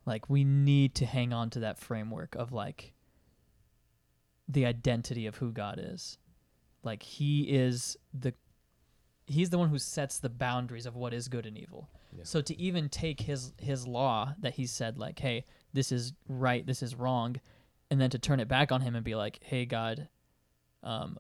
[0.05, 2.93] Like we need to hang on to that framework of like
[4.49, 6.19] the identity of who God is.
[6.85, 8.33] Like he is the
[9.27, 11.91] he's the one who sets the boundaries of what is good and evil.
[12.17, 12.23] Yeah.
[12.23, 15.45] So to even take his his law that he said like, "Hey,
[15.77, 17.37] this is right, this is wrong,"
[17.91, 20.09] and then to turn it back on him and be like, "Hey God,
[20.83, 21.17] um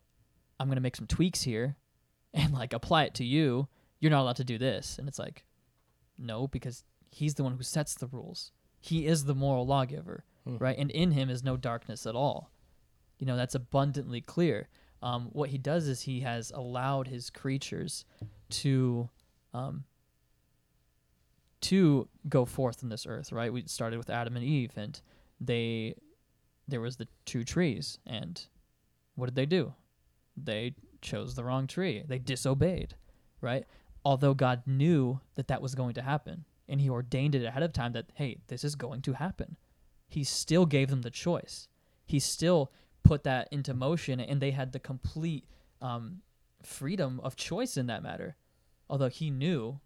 [0.58, 1.76] I'm going to make some tweaks here
[2.34, 3.68] and like apply it to you.
[4.00, 5.44] You're not allowed to do this." And it's like,
[6.18, 8.50] "No, because he's the one who sets the rules.
[8.80, 10.58] He is the moral lawgiver, Hmm.
[10.58, 10.76] right?
[10.78, 12.50] And in him is no darkness at all.
[13.18, 14.68] You know, that's abundantly clear.
[15.02, 18.04] Um, what he does is he has allowed his creatures
[18.50, 19.08] to
[19.54, 19.84] um,
[21.62, 23.52] to go forth in this earth, right?
[23.52, 25.00] We started with Adam and Eve, and
[25.40, 25.96] they
[26.68, 28.44] there was the two trees, and
[29.14, 29.74] what did they do?
[30.36, 32.02] They chose the wrong tree.
[32.06, 32.96] They disobeyed,
[33.40, 33.64] right?
[34.04, 37.72] Although God knew that that was going to happen, and He ordained it ahead of
[37.72, 39.56] time that hey, this is going to happen.
[40.08, 41.68] He still gave them the choice.
[42.04, 42.70] He still
[43.02, 45.44] put that into motion, and they had the complete
[45.80, 46.22] um,
[46.62, 48.36] freedom of choice in that matter.
[48.88, 49.80] Although He knew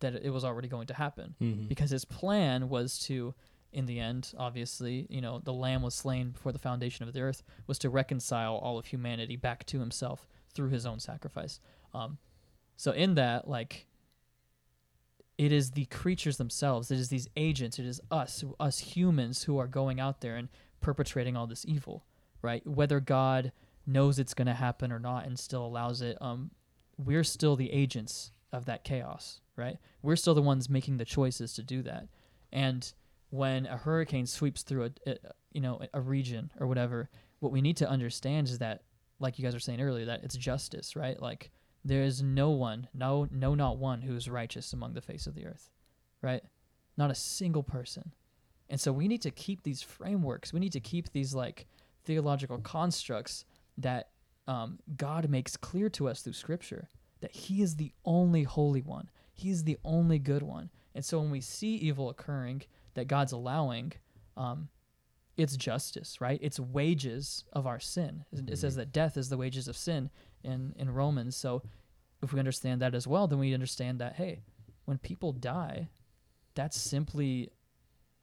[0.00, 1.34] that it was already going to happen.
[1.40, 1.68] Mhm.
[1.68, 3.34] because his plan was to
[3.72, 7.20] in the end obviously you know the lamb was slain before the foundation of the
[7.20, 11.60] earth was to reconcile all of humanity back to himself through his own sacrifice.
[11.94, 12.18] Um
[12.76, 13.86] so in that like
[15.38, 16.90] it is the creatures themselves.
[16.90, 17.78] It is these agents.
[17.78, 20.48] It is us us humans who are going out there and
[20.80, 22.04] perpetrating all this evil
[22.42, 22.66] right?
[22.66, 23.52] Whether god
[23.86, 26.50] knows it's going to happen or not and still allows it um
[26.98, 29.76] we're still the agents of that chaos right?
[30.02, 32.08] We're still the ones making the choices to do that.
[32.52, 32.92] And
[33.30, 35.16] when a hurricane sweeps through a, a
[35.52, 38.82] you know a region or whatever what we need to understand is that
[39.20, 41.20] like you guys were saying earlier that it's justice right?
[41.20, 41.50] Like
[41.84, 45.34] there is no one no no not one who is righteous among the face of
[45.34, 45.70] the earth
[46.22, 46.42] right?
[46.96, 48.12] Not a single person.
[48.68, 50.52] And so we need to keep these frameworks.
[50.52, 51.66] We need to keep these like
[52.04, 53.44] theological constructs
[53.78, 54.08] that
[54.48, 56.88] um, god makes clear to us through scripture
[57.20, 60.70] that he is the only holy one he's the only good one.
[60.94, 62.62] And so when we see evil occurring
[62.94, 63.92] that god's allowing
[64.36, 64.68] um,
[65.36, 66.38] it's justice right?
[66.42, 68.24] It's wages of our sin.
[68.32, 70.10] It says that death is the wages of sin
[70.42, 71.36] in in romans.
[71.36, 71.62] So
[72.22, 74.40] if we understand that as well then we understand that hey
[74.84, 75.88] when people die,
[76.54, 77.50] that's simply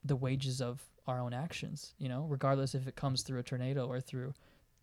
[0.04, 3.86] the wages of our own actions, you know, regardless if it comes through a tornado
[3.86, 4.34] or through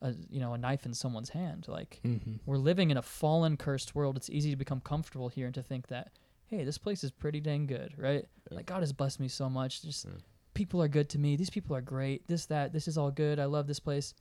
[0.08, 1.65] a you know, a knife in someone's hand.
[1.68, 2.36] Like Mm-hmm.
[2.46, 4.18] we're living in a fallen, cursed world.
[4.18, 6.12] It's easy to become comfortable here and to think that,
[6.48, 8.26] hey, this place is pretty dang good, right?
[8.50, 8.56] Yeah.
[8.58, 9.82] Like God has blessed me so much.
[9.82, 10.12] Just Yeah.
[10.54, 11.36] people are good to me.
[11.36, 12.28] These people are great.
[12.28, 13.39] This, that, this is all good.
[13.39, 14.13] I love this place.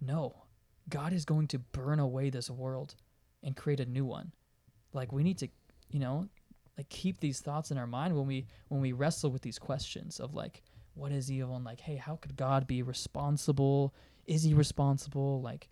[0.00, 0.44] No,
[0.88, 2.94] God is going to burn away this world
[3.42, 4.32] and create a new one.
[4.92, 5.48] Like we need to,
[5.90, 6.28] you know,
[6.76, 10.20] like keep these thoughts in our mind when we when we wrestle with these questions
[10.20, 10.62] of like
[10.94, 13.94] what is evil and like hey how could God be responsible?
[14.28, 15.40] Is he responsible?
[15.42, 15.68] Like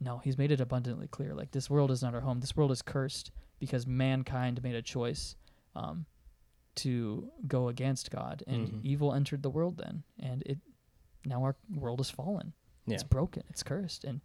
[0.00, 1.34] no, he's made it abundantly clear.
[1.34, 2.38] Like this world is not our home.
[2.40, 5.34] This world is cursed because mankind made a choice
[5.74, 6.06] um,
[6.76, 8.84] to go against God, and Mhm.
[8.84, 9.76] evil entered the world.
[9.78, 10.58] Then, and it
[11.26, 12.52] now our world is fallen.
[12.86, 12.94] Yeah.
[12.94, 13.42] It's broken.
[13.50, 14.20] It's cursed, and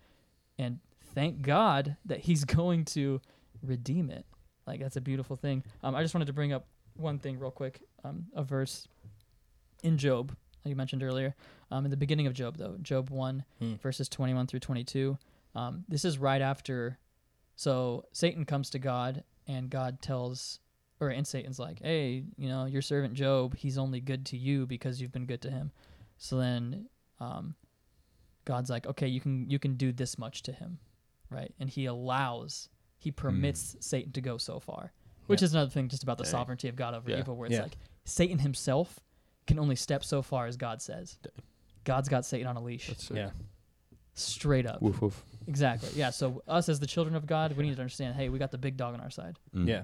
[0.59, 0.79] and
[1.15, 3.19] thank God that He's going to
[3.63, 4.25] redeem it.
[4.67, 5.63] Like that's a beautiful thing.
[5.81, 7.81] Um, I just wanted to bring up one thing real quick.
[8.03, 8.87] Um, a verse
[9.81, 11.35] in Job like you mentioned earlier.
[11.71, 13.75] Um, in the beginning of Job, though, Job one Hmm.
[13.75, 15.17] verses twenty one through twenty two.
[15.55, 16.97] Um, this is right after.
[17.55, 20.59] So Satan comes to God, and God tells,
[20.99, 24.65] or and Satan's like, "Hey, you know, your servant Job, he's only good to you
[24.65, 25.71] because you've been good to him."
[26.17, 26.87] So then,
[27.19, 27.55] um,
[28.45, 30.79] God's like, "Okay, you can you can do this much to him,
[31.29, 34.93] right?" And He allows, He permits Satan to go so far,
[35.27, 35.45] which Yeah.
[35.45, 36.31] is another thing just about the Dang.
[36.31, 37.19] sovereignty of God over Yeah.
[37.19, 37.63] evil, where it's Yeah.
[37.63, 38.99] like Satan himself
[39.47, 41.17] can only step so far as God says.
[41.83, 43.11] God's got Satan on a leash, That's.
[43.11, 43.29] Yeah.
[44.13, 44.81] straight up.
[44.81, 45.23] Woof woof.
[45.47, 45.89] Exactly.
[45.95, 46.09] Yeah.
[46.11, 48.15] So us as the children of God, we need to understand.
[48.15, 49.37] Hey, we got the big dog on our side.
[49.55, 49.67] Mm.
[49.67, 49.83] Yeah.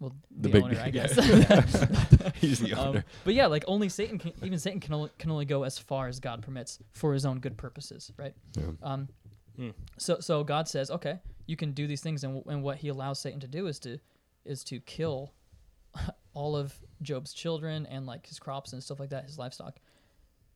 [0.00, 1.06] Well, The the, big owner, dog, I yeah.
[1.06, 2.32] guess.
[2.36, 3.04] He's the Um, owner.
[3.24, 6.08] but yeah, like only Satan can, even Satan can only, can only go as far
[6.08, 8.34] as God permits for his own good purposes, right?
[8.56, 8.64] Yeah.
[8.82, 9.08] Um,
[9.56, 9.70] Hmm.
[9.98, 13.18] so so God says, okay, you can do these things, and, and what He allows
[13.18, 13.98] Satan to do is to
[14.46, 15.34] is to kill
[16.34, 19.78] all of Job's children and like his crops and stuff like that, his livestock.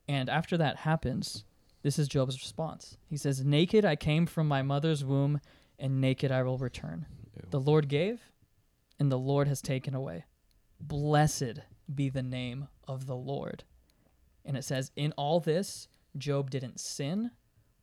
[0.09, 1.45] And after that happens,
[1.83, 2.97] this is Job's response.
[3.07, 5.41] He says, "Naked I came from my mother's womb,
[5.79, 7.07] and naked I will return.
[7.35, 7.49] Ew.
[7.51, 8.31] The Lord gave,
[8.99, 10.25] and the Lord has taken away.
[10.81, 11.61] Blessed
[11.93, 13.65] be the name of the Lord."
[14.45, 17.31] And it says, "In all this, Job didn't sin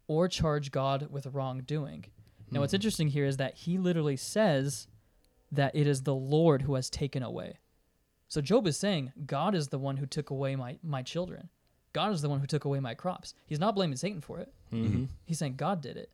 [0.07, 2.05] or charge God with wrongdoing."
[2.51, 2.77] Now, what's hmm.
[2.77, 4.87] interesting here is that he literally says
[5.51, 7.59] that it is the Lord who has taken away.
[8.31, 11.49] So Job is saying, God is the one who took away my, my children.
[11.91, 13.33] God is the one who took away my crops.
[13.45, 14.53] He's not blaming Satan for it.
[14.71, 15.03] Mm-hmm.
[15.25, 16.09] He's saying God did it.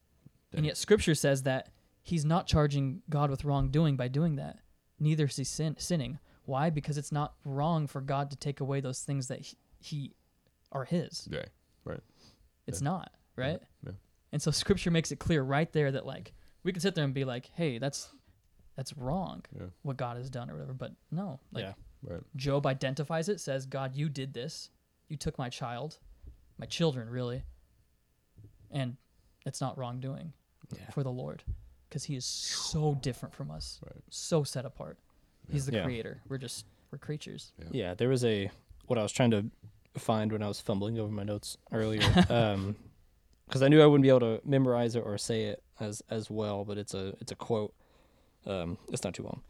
[0.51, 0.57] Dang.
[0.57, 1.69] And yet scripture says that
[2.01, 4.57] he's not charging God with wrongdoing by doing that.
[4.99, 6.17] Neither is he sin- sinning.
[6.45, 6.71] Why?
[6.71, 10.11] Because it's not wrong for God to take away those things that he, he
[10.71, 11.27] are his.
[11.31, 11.45] Yeah.
[11.83, 11.99] Right.
[12.65, 12.85] It's Yeah.
[12.89, 13.59] not, right?
[13.85, 13.91] Yeah.
[14.31, 17.13] And so scripture makes it clear right there that like we can sit there and
[17.13, 18.09] be like, "Hey, that's
[18.75, 19.67] that's wrong Yeah.
[19.83, 21.73] what God has done or whatever." But no, like Yeah.
[22.03, 22.21] Right.
[22.35, 24.69] Job identifies it, says, "God, you did this.
[25.09, 25.99] You took my child,
[26.57, 27.43] my children, really."
[28.71, 28.97] And
[29.45, 30.33] it's not wrongdoing
[30.75, 30.89] Yeah.
[30.91, 31.43] for the Lord
[31.89, 33.79] because he is so different from us.
[33.85, 34.03] Right.
[34.09, 34.97] So set apart.
[35.49, 35.83] He's the Yeah.
[35.83, 36.21] creator.
[36.27, 37.51] We're just we're creatures.
[37.71, 38.49] Yeah, there was a
[38.85, 39.49] what I was trying to
[39.95, 42.75] find when I was fumbling over my notes earlier, um,
[43.45, 46.29] because I knew I wouldn't be able to memorize it or say it as as
[46.29, 46.63] well.
[46.65, 47.73] But it's a it's a quote.
[48.45, 49.41] Um, it's not too long,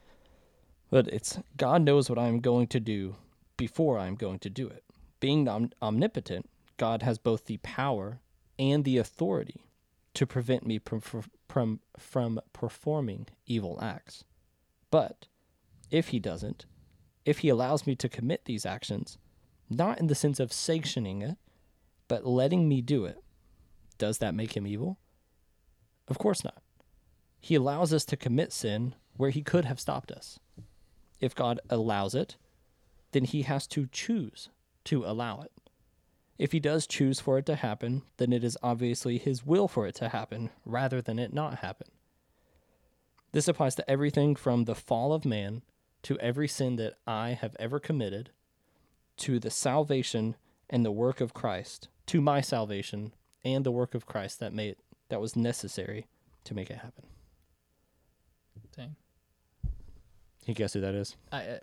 [0.89, 3.15] but it's God knows what I am going to do
[3.57, 4.83] before I am going to do it.
[5.19, 8.19] Being om- omnipotent, God has both the power
[8.59, 9.65] and the authority
[10.13, 11.01] to prevent me from
[11.47, 14.23] from from performing evil acts.
[14.89, 15.27] But
[15.91, 16.65] if He doesn't,
[17.27, 19.17] if he allows me to commit these actions,
[19.69, 21.35] not in the sense of sanctioning it,
[22.07, 23.21] but letting me do it,
[23.97, 24.97] does that make him evil?
[26.07, 26.63] Of course not.
[27.41, 30.39] He allows us to commit sin where he could have stopped us.
[31.19, 32.35] If God allows it,
[33.11, 34.49] then he has to choose
[34.85, 35.51] to allow it.
[36.37, 39.87] If he does choose for it to happen, then it is obviously his will for
[39.87, 41.87] it to happen rather than it not happen.
[43.31, 45.63] This applies to everything from the fall of man
[46.03, 48.29] to every sin that I have ever committed,
[49.17, 50.35] to the salvation
[50.69, 54.75] and the work of Christ, to my salvation and the work of Christ that made
[55.09, 56.07] that was necessary
[56.43, 57.05] to make it happen.
[58.75, 58.95] Dang.
[60.47, 61.15] You guess who that is?
[61.31, 61.57] I, uh,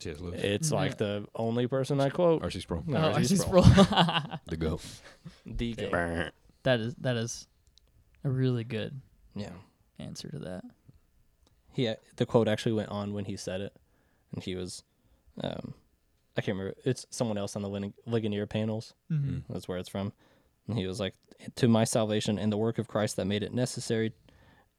[0.00, 0.20] C.S.
[0.20, 0.40] Lewis.
[0.42, 0.76] It's No.
[0.76, 2.42] like the only person I quote.
[2.42, 2.60] R.C.
[2.60, 2.84] Sproul.
[2.86, 3.34] No, oh, R.C.
[3.34, 3.62] RC Sproul.
[3.64, 4.38] Sproul.
[4.46, 4.82] The goat.
[5.46, 5.90] The Dang.
[5.90, 6.30] goat.
[6.64, 7.46] that is that is
[8.22, 9.00] a really good
[9.34, 9.50] Yeah.
[9.98, 10.64] answer to that.
[11.72, 13.74] He the quote actually went on when he said it,
[14.32, 14.84] and he was,
[15.42, 15.74] um,
[16.36, 16.76] I can't remember.
[16.84, 18.94] It's someone else on the Lig- Ligonier panels.
[19.10, 19.30] Mm-hmm.
[19.36, 19.42] Mm.
[19.48, 20.12] That's where it's from.
[20.68, 21.14] And he was like,
[21.56, 24.12] To my salvation and the work of Christ that made it necessary,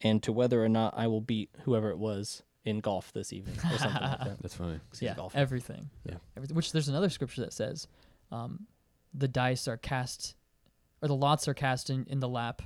[0.01, 3.56] and to whether or not I will beat whoever it was in golf this evening
[3.58, 4.38] or something like that.
[4.41, 4.80] That's funny.
[4.89, 5.39] 'cause he's yeah, golfing.
[5.39, 5.89] everything.
[6.04, 6.15] Yeah.
[6.36, 6.56] everything.
[6.56, 7.88] Which there's another scripture that says,
[8.32, 8.67] um,
[9.13, 10.36] the dice are cast,
[11.01, 12.62] or the lots are cast in, in the lap,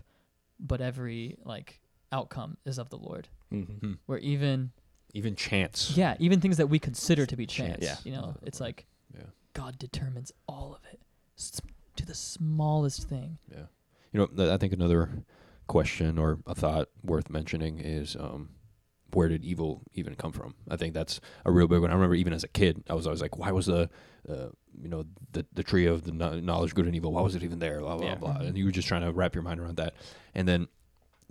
[0.60, 1.80] but every like
[2.12, 3.28] outcome is of the Lord.
[3.52, 3.98] Mhm.
[4.06, 4.72] Where even
[5.14, 5.96] Even chance.
[5.98, 7.80] yeah, even things that we consider to be Chance.
[7.80, 8.12] chance, Yeah.
[8.12, 9.24] you know, it's like Yeah.
[9.54, 11.02] God determines all of it
[11.98, 13.38] to the smallest thing.
[13.52, 13.66] Yeah.
[14.14, 15.24] You know, th- I think another
[15.68, 18.50] question or a thought worth mentioning is um,
[19.13, 20.56] where did evil even come from?
[20.69, 21.89] I think that's a real big one.
[21.91, 23.89] I remember even as a kid, I was always like, why was the,
[24.28, 24.50] uh,
[24.82, 27.12] you know, the the tree of the knowledge good and evil?
[27.13, 27.80] Why was it even there?
[27.82, 28.15] Blah blah Yeah.
[28.15, 28.34] blah.
[28.38, 28.48] Mhm.
[28.48, 29.93] And you were just trying to wrap your mind around that,
[30.34, 30.67] and then.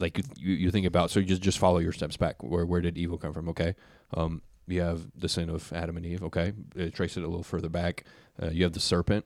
[0.00, 2.40] Like you, you, you think about so you just just follow your steps back.
[2.44, 3.48] Where where did evil come from?
[3.48, 3.74] Okay,
[4.14, 6.22] um, you have the sin of Adam and Eve.
[6.22, 8.04] Okay, uh, trace it a little further back.
[8.40, 9.24] Uh, you have the serpent.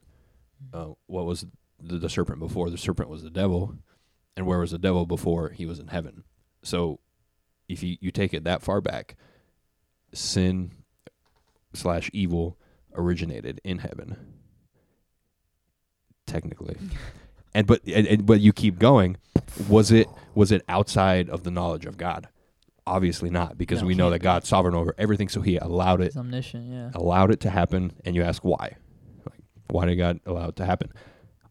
[0.73, 1.45] Uh, what was
[1.79, 2.71] the, the serpent before?
[2.71, 3.75] The serpent was the devil,
[4.35, 6.25] and where was the devil before he was in heaven?
[6.63, 7.01] So,
[7.73, 9.17] if you you take it that far back,
[10.13, 10.71] sin
[11.73, 12.59] slash evil
[12.95, 14.17] originated in heaven,
[16.27, 16.77] technically,
[17.55, 19.17] and but and, and but you keep going.
[19.69, 22.29] Was it was it outside of the knowledge of God?
[22.85, 24.25] Obviously not, because No, we know that be.
[24.25, 26.91] God's sovereign over everything, so He allowed it He's omniscient, yeah.
[26.95, 28.77] allowed it to happen and you ask why
[29.25, 29.39] like
[29.71, 30.93] why did god allow it to happen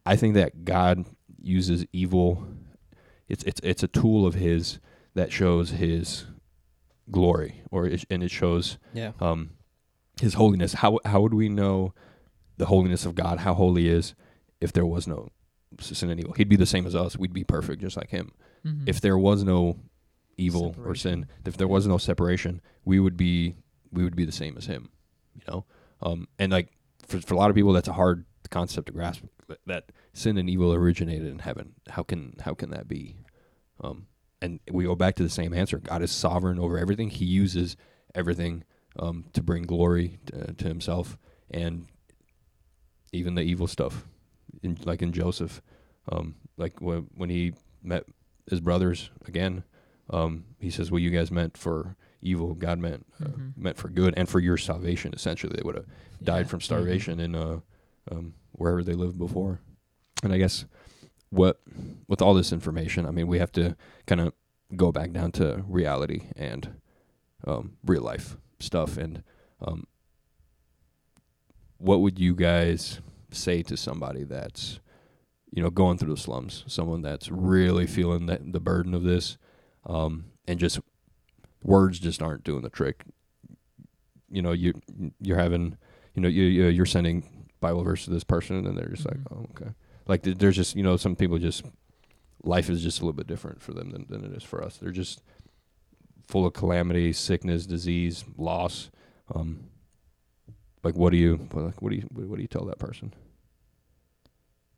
[0.06, 1.06] i think that god
[1.42, 2.46] uses evil
[3.30, 4.80] it's it's it's a tool of his
[5.14, 6.26] that shows his
[7.10, 9.12] glory or it, and it shows Yeah.
[9.20, 9.52] um
[10.22, 11.94] his holiness how how would we know
[12.58, 14.14] the holiness of god how holy is
[14.60, 15.30] if there was no
[15.80, 18.32] sin and evil he'd be the same as us we'd be perfect just like him
[18.66, 18.88] Mhm.
[18.88, 19.80] if there was no
[20.38, 23.56] evil or sin, if there was no separation, we would be
[23.92, 24.90] we would be the same as him,
[25.36, 25.66] you know.
[26.02, 26.70] Um, and like
[27.08, 29.24] for for a lot of people, that's a hard concept to grasp.
[29.48, 31.74] That, that sin and evil originated in heaven.
[31.90, 33.18] How can how can that be?
[33.84, 34.06] Um,
[34.42, 35.78] and we go back to the same answer.
[35.78, 37.10] God is sovereign over everything.
[37.10, 37.76] He uses
[38.16, 38.64] everything
[39.00, 41.18] um, to bring glory to, to Himself,
[41.50, 41.88] and
[43.14, 44.06] even the evil stuff,
[44.64, 45.62] in, like in Joseph,
[46.12, 48.06] um, like when when he met
[48.50, 49.64] his brothers again,
[50.10, 52.54] um, he says, "Well, you guys meant for evil.
[52.54, 53.58] God meant uh, Mhm.
[53.58, 55.14] meant for good and for your salvation.
[55.14, 55.86] Essentially, they would have
[56.24, 56.50] died Yeah.
[56.50, 57.60] from starvation in uh,
[58.12, 59.62] um, wherever they lived before.
[60.24, 60.66] And I guess
[61.32, 61.60] what
[62.08, 64.34] with all this information, I mean, we have to kind of
[64.76, 66.76] go back down to reality and
[67.48, 68.98] um, real life stuff.
[68.98, 69.24] And
[69.62, 69.88] um,
[71.78, 73.00] what would you guys
[73.32, 74.80] say to somebody that's
[75.54, 79.38] you know going through the slums, someone that's really feeling that the burden of this,
[79.86, 80.80] um, and just
[81.64, 83.04] words just aren't doing the trick.
[84.30, 84.74] You know, you
[85.20, 85.78] you're having,
[86.14, 89.12] you know, you you- you're sending Bible verse to this person, and they're just Mhm.
[89.12, 89.72] like, oh, okay.
[90.08, 91.64] Like there's just you know some people just
[92.44, 94.78] life is just a little bit different for them than than it is for us.
[94.78, 95.22] They're just
[96.28, 98.90] full of calamity, sickness, disease, loss.
[99.34, 99.66] Um,
[100.84, 103.14] like what do you like what do you what what do you tell that person?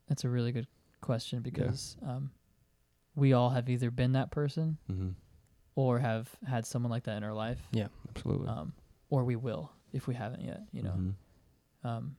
[0.07, 0.67] That's a really good
[1.01, 2.31] question because um,
[3.15, 5.09] we all have either been that person Mm-hmm.
[5.75, 8.47] or have had someone like that in our life, Yeah, Absolutely.
[8.47, 8.73] um,
[9.09, 10.61] or we will if we haven't yet.
[10.71, 11.13] You know, Mhm.
[11.87, 12.15] um,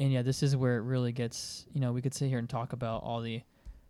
[0.00, 1.64] and yeah, this is where it really gets.
[1.72, 3.42] You know, we could sit here and talk about all the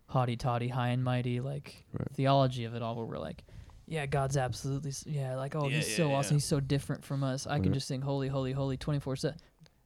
[0.07, 2.07] haughty toddy, high and mighty, like Right.
[2.13, 3.43] theology of it all, where we're like,
[3.87, 6.15] yeah, God's absolutely, yeah, like oh, Yeah, he's yeah, so yeah.
[6.15, 7.47] awesome, he's so different from us.
[7.47, 9.37] I can just sing holy, holy, holy, twenty four seven,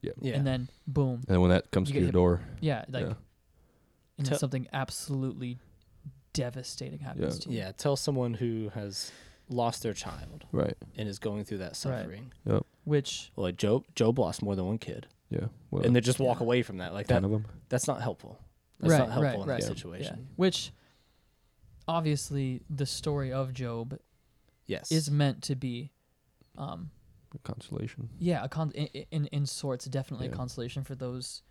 [0.02, 0.12] Yeah.
[0.20, 0.34] Yeah.
[0.34, 3.06] and then boom, And when that comes You to get your hit- door, yeah, like,
[3.06, 3.14] yeah.
[4.18, 5.58] and Tell- something absolutely
[6.32, 7.40] devastating happens Yeah.
[7.44, 7.58] to you.
[7.58, 7.72] yeah.
[7.72, 9.10] Tell someone who has
[9.48, 10.76] lost their child right.
[10.96, 12.32] and is going through that suffering.
[12.44, 12.54] Right.
[12.54, 12.66] Yep.
[12.84, 15.46] Which Well, like Job, Job lost more than one kid, Yeah.
[15.70, 16.44] Well, and they just walk Yeah.
[16.44, 16.92] away from that.
[16.94, 17.26] Like ten that.
[17.26, 17.46] of them.
[17.68, 18.38] That's not helpful.
[18.78, 19.60] That's Right, not helpful right, in right.
[19.60, 19.68] that Yeah.
[19.74, 20.28] situation.
[20.36, 20.72] which
[21.88, 23.98] obviously the story of Job
[24.66, 24.90] Yes.
[24.90, 25.92] is meant to be
[26.58, 26.90] um
[27.44, 28.08] Consolation.
[28.18, 30.32] yeah a con in in, in sorts definitely Yeah.
[30.32, 31.42] a consolation for those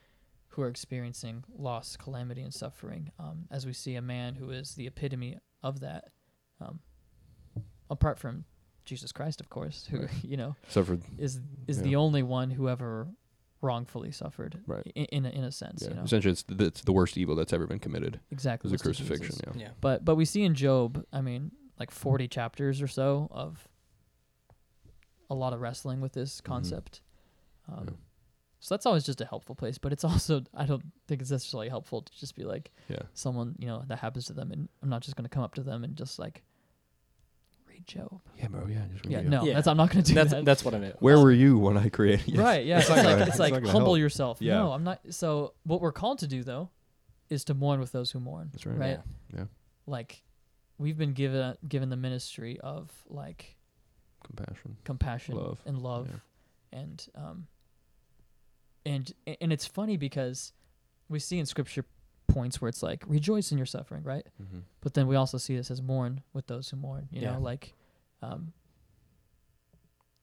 [0.49, 4.73] who are experiencing loss calamity and suffering um as we see a man who is
[4.75, 6.05] the epitome of that
[6.59, 6.79] um
[7.89, 8.45] apart from
[8.83, 10.23] Jesus Christ of course who Right.
[10.23, 11.83] you know Except for is is Yeah.
[11.83, 13.08] the only one who ever
[13.65, 14.85] wrongfully suffered Right.
[14.95, 17.17] in in a, in a sense yeah, you know essentially it's the, it's the worst
[17.17, 18.19] evil that's ever been committed.
[18.31, 19.53] exactly It was a was to crucifixion.
[19.55, 19.61] Yeah.
[19.65, 19.71] Yeah.
[19.81, 23.67] But but we see in Job, I mean, like 40 chapters or so of
[25.29, 27.01] a lot of wrestling with this concept.
[27.67, 27.85] Um, Mm-hmm.
[27.89, 27.95] Yeah.
[28.61, 31.69] So that's always just a helpful place, but it's also I don't think it's necessarily
[31.69, 33.03] helpful to just be like Yeah.
[33.13, 35.53] someone you know that happens to them, and I'm not just going to come up
[35.55, 36.43] to them and just like
[37.94, 38.21] read Job.
[38.38, 38.67] Yeah, bro.
[38.67, 38.81] Yeah.
[38.94, 39.29] Just Yeah, read it.
[39.29, 39.54] no, Yeah.
[39.56, 40.46] that's I'm not going to do That's that.
[40.46, 41.02] that's what I meant.
[41.02, 42.27] Where were you when I created?
[42.27, 42.38] Yes.
[42.38, 42.65] Right?
[42.65, 44.00] Yeah, it's, not like gonna- it's it's like gonna humble help.
[44.00, 44.38] yourself.
[44.42, 44.56] Yeah.
[44.58, 45.00] No, I'm not.
[45.12, 46.69] So what we're called to do though
[47.29, 48.50] is to mourn with those who mourn.
[48.52, 48.77] That's right.
[48.77, 49.00] Right?
[49.36, 49.46] Yeah.
[49.88, 50.21] Like
[50.77, 53.56] we've been given given the ministry of like
[54.25, 54.77] compassion.
[54.83, 56.10] compassion Love, and love
[56.73, 56.79] yeah.
[56.79, 57.48] and um
[58.86, 59.12] and
[59.42, 60.54] and it's funny because
[61.10, 61.86] we see in scripture
[62.28, 64.60] points where it's like rejoice in your suffering right Mm-hmm.
[64.82, 67.34] but then we also see this as mourn with those who mourn you Yeah.
[67.34, 67.73] know like
[68.21, 68.52] um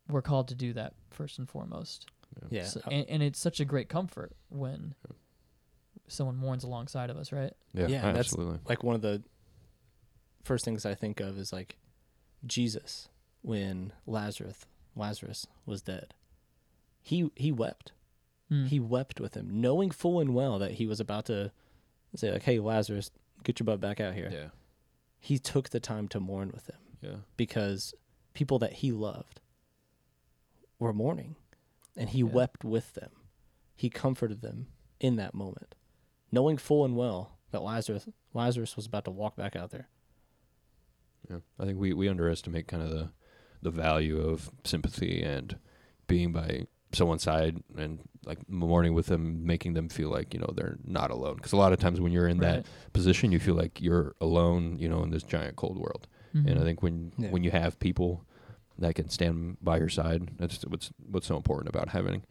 [0.08, 2.06] we're called to do that first and foremost
[2.50, 2.64] Yeah.
[2.64, 4.94] So- and, and it's such a great comfort when
[6.08, 8.58] someone mourns alongside of us right Yeah, Yeah, that's- absolutely.
[8.68, 9.22] like one of the
[10.44, 11.78] first things I think of is like
[12.44, 13.08] Jesus
[13.42, 16.12] when Lazarus Lazarus was dead.
[17.00, 17.92] He he wept.
[18.50, 18.66] Mm.
[18.68, 21.50] He wept with him, knowing full and well that he was about to
[22.18, 23.10] say like, "Hey Lazarus,
[23.44, 24.48] get your butt back out here." Yeah,
[25.18, 27.94] He took the time to mourn with him yeah, because
[28.34, 29.40] people that he loved
[30.78, 31.36] were mourning
[31.96, 32.24] and he Yeah.
[32.24, 33.10] wept with them.
[33.74, 34.68] He comforted them
[35.00, 35.74] in that moment,
[36.30, 39.88] knowing full and well that Lazarus Lazarus was about to walk back out there.
[41.28, 41.38] yeah.
[41.58, 43.10] I think we we underestimate kind of the
[43.60, 45.56] the value of sympathy and
[46.08, 50.52] being by someone's side and like mourning with them, making them feel like you know
[50.54, 51.36] they're not alone.
[51.36, 54.78] Because a lot of times when you're in that position, you feel like you're alone,
[54.78, 56.06] you know, in this giant cold world.
[56.34, 56.60] And mm-hmm.
[56.60, 57.30] I think when Yeah.
[57.30, 58.24] when you have people
[58.78, 62.22] that can stand by your side, that's what's what's so important about having,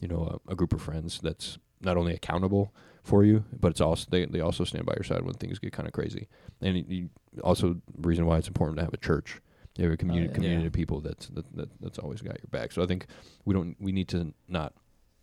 [0.00, 3.80] you know, a, a group of friends that's not only accountable for you, but it's
[3.80, 6.28] also they they also stand by your side when things get kind of crazy.
[6.60, 7.10] And it, you,
[7.42, 9.40] also reason why it's important to have a church,
[9.76, 10.34] you have a community yeah.
[10.34, 10.66] community Yeah.
[10.68, 12.72] of people that's that, that that's always got your back.
[12.72, 13.06] So I think
[13.44, 14.74] we don't we need to not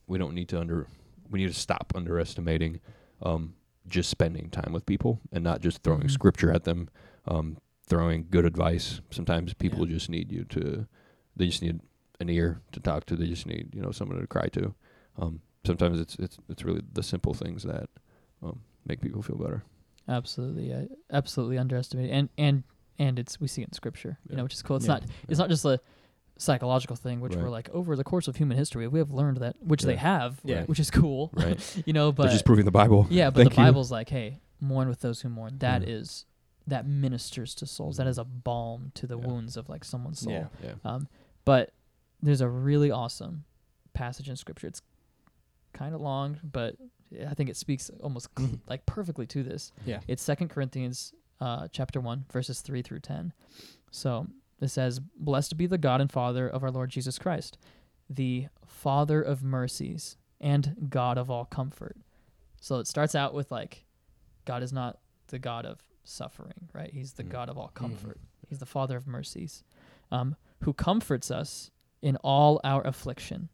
[0.07, 0.87] we don't need to under
[1.29, 2.79] we need to stop underestimating
[3.21, 3.53] um,
[3.87, 6.11] just spending time with people and not just throwing Mhm.
[6.11, 6.89] scripture at them,
[7.27, 9.01] um, throwing good advice.
[9.11, 9.95] Sometimes people Yeah.
[9.95, 10.87] just need you to,
[11.35, 11.81] they just need
[12.19, 13.15] an ear to talk to.
[13.15, 14.73] They just need you know someone to cry to.
[15.17, 17.89] Um, sometimes it's it's it's really the simple things that
[18.41, 19.63] um, make people feel better.
[20.07, 22.63] absolutely yeah, absolutely underestimated and and
[22.99, 24.93] and it's we see it in scripture you know which is cool it's Yeah.
[24.95, 25.79] not it's not just a
[26.37, 29.55] psychological thing which we're like over the course of human history we have learned that
[29.61, 30.63] which they have Yeah.
[30.65, 31.83] which is cool Right.
[31.85, 33.07] you know They're but just proving the Bible.
[33.09, 33.67] yeah but Thank the you.
[33.67, 35.95] bible's like hey mourn with those who mourn That Yeah.
[35.95, 36.25] is
[36.67, 38.09] that ministers to souls that Mhm.
[38.11, 39.25] is a balm to the Yeah.
[39.25, 40.47] wounds of like someone's soul Yeah.
[40.63, 40.73] Yeah.
[40.85, 41.07] um
[41.45, 41.71] but
[42.21, 43.45] there's a really awesome
[43.93, 44.81] passage in scripture it's
[45.73, 46.75] kind of long but
[47.27, 48.27] i think it speaks almost
[48.67, 50.01] like perfectly to this Yeah.
[50.07, 53.31] it's second corinthians uh, chapter 1 verses 3 through 10
[53.91, 54.27] so
[54.61, 57.57] it says blessed be the god and father of our lord jesus christ
[58.09, 61.97] the father of mercies and god of all comfort.
[62.61, 63.85] So it starts out with like
[64.45, 66.91] god is not the god of suffering right?
[66.93, 67.29] He's the Mhm.
[67.29, 67.73] god of all Mhm.
[67.73, 68.19] comfort.
[68.47, 69.63] He's the father of mercies
[70.09, 71.69] um, who comforts us
[72.01, 73.49] in all our affliction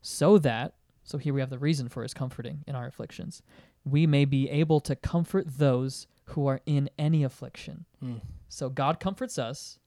[0.00, 3.42] so that so here we have the reason for his comforting in our afflictions.
[3.84, 8.20] We may be able to comfort those who are in any affliction Mm.
[8.48, 9.78] so god comforts us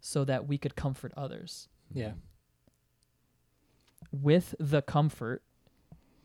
[0.00, 2.12] so that we could comfort others Yeah.
[4.12, 5.42] with the comfort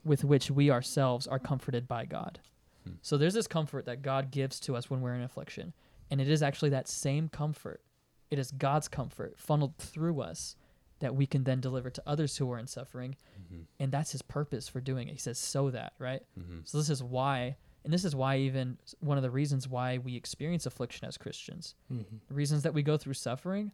[0.03, 2.39] with which we ourselves are comforted by God.
[2.83, 2.93] Hmm.
[3.01, 5.73] So there's this comfort that God gives to us when we're in affliction,
[6.11, 7.81] and it is actually that same comfort.
[8.29, 10.55] It is God's comfort funneled through us
[10.99, 13.15] that we can then deliver to others who are in suffering,
[13.49, 13.65] Mhm.
[13.79, 15.13] and that's his purpose for doing it.
[15.13, 16.23] He says so that, right?
[16.37, 16.67] Mhm.
[16.67, 20.15] So this is why and this is why even one of the reasons why we
[20.15, 21.75] experience affliction as Christians.
[21.91, 22.19] Mhm.
[22.27, 23.71] The reasons that we go through suffering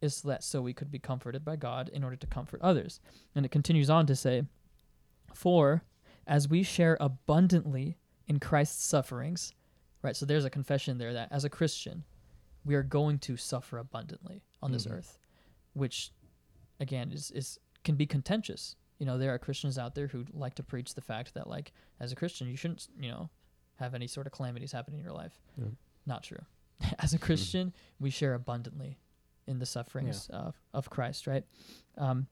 [0.00, 3.00] is that so we could be comforted by God in order to comfort others.
[3.34, 4.46] And it continues on to say,
[5.34, 5.84] For
[6.26, 9.52] as we share abundantly in Christ's sufferings,
[10.02, 10.16] right?
[10.16, 12.04] So there's a confession there that as a Christian,
[12.64, 14.92] we are going to suffer abundantly on this Mhm.
[14.92, 15.18] earth,
[15.74, 16.12] which
[16.78, 18.76] again is, is can be contentious.
[18.98, 21.72] You know, there are Christians out there who like to preach the fact that like
[21.98, 23.30] as a Christian you shouldn't, you know,
[23.80, 25.40] have any sort of calamities happen in your life.
[25.58, 25.68] Yeah.
[26.06, 26.44] Not true.
[26.98, 28.98] As a Christian, we share abundantly
[29.46, 31.44] in the sufferings of, of Christ, right?
[31.98, 32.28] Um,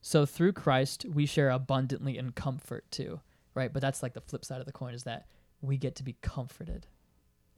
[0.00, 3.20] so through Christ, we share abundantly in comfort too,
[3.54, 3.72] right?
[3.72, 5.26] But that's like the flip side of the coin is that
[5.60, 6.86] we get to be comforted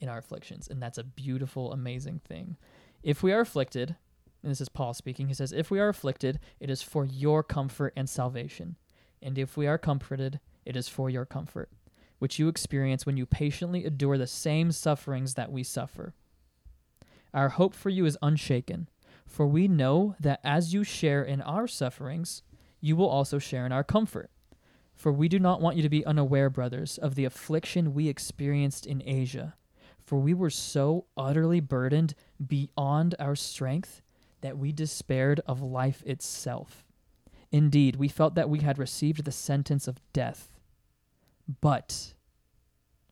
[0.00, 0.66] in our afflictions.
[0.68, 2.56] And that's a beautiful, amazing thing.
[3.02, 3.96] If we are afflicted,
[4.42, 7.44] and this is Paul speaking, he says, If we are afflicted, it is for your
[7.44, 8.76] comfort and salvation.
[9.22, 11.70] And if we are comforted, it is for your comfort,
[12.22, 16.14] which you experience when you patiently endure the same sufferings that we suffer.
[17.34, 18.88] Our hope for you is unshaken,
[19.26, 22.44] for we know that as you share in our sufferings,
[22.80, 24.30] you will also share in our comfort.
[24.94, 28.86] For we do not want you to be unaware, brothers, of the affliction we experienced
[28.86, 29.56] in Asia.
[30.04, 32.14] For we were so utterly burdened
[32.46, 34.00] beyond our strength
[34.42, 36.84] that we despaired of life itself.
[37.50, 40.51] Indeed, we felt that we had received the sentence of death.
[41.60, 42.14] But,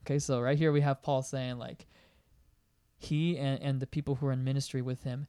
[0.04, 1.86] okay, so right here we have Paul saying, like,
[2.96, 5.26] he and, and the people who are in ministry with him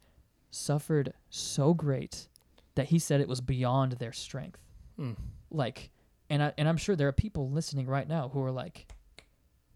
[0.50, 2.28] suffered so great
[2.76, 4.60] that he said it was beyond their strength.
[5.00, 5.16] Mm.
[5.50, 5.90] Like,
[6.30, 8.88] and I and I'm sure there are people listening right now who are like,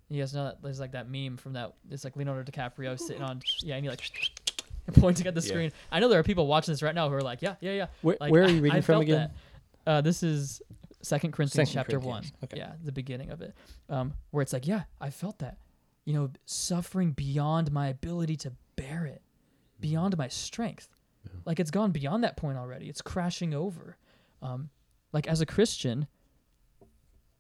[0.10, 1.74] you guys know that there's like that meme from that.
[1.90, 4.02] It's like Leonardo DiCaprio sitting on yeah, and he like
[4.94, 5.48] pointing at the Yeah.
[5.48, 5.72] screen.
[5.92, 7.88] I know there are people watching this right now who are like, yeah, yeah, yeah.
[8.02, 9.32] Where, Like, where are you reading I from again?
[9.86, 9.90] that.
[9.92, 10.62] Uh, this is
[11.06, 12.40] Second Corinthians Second chapter Corinthians, one.
[12.46, 12.58] okay.
[12.58, 13.54] Yeah, the beginning of it,
[13.90, 15.58] um, where it's like, yeah, I felt that.
[16.06, 19.22] You know, suffering beyond my ability to bear it,
[19.80, 20.90] beyond my strength.
[21.46, 22.88] Like it's gone beyond that point already.
[22.90, 23.98] It's crashing over.
[24.42, 24.70] Um,
[25.12, 26.08] like as a Christian,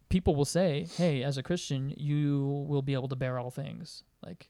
[0.09, 4.03] people will say, "Hey, as a Christian, you will be able to bear all things."
[4.25, 4.49] Like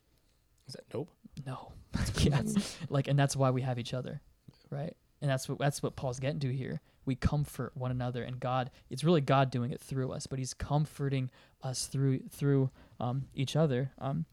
[0.67, 1.09] Is that nope?
[1.45, 1.73] no.
[2.19, 2.41] yeah.
[2.89, 4.21] like and that's why we have each other.
[4.69, 4.95] Right?
[5.21, 6.81] And that's what that's what Paul's getting to here.
[7.05, 10.53] We comfort one another and God it's really God doing it through us, but he's
[10.53, 11.29] comforting
[11.63, 13.91] us through through um, each other.
[13.99, 14.25] Um,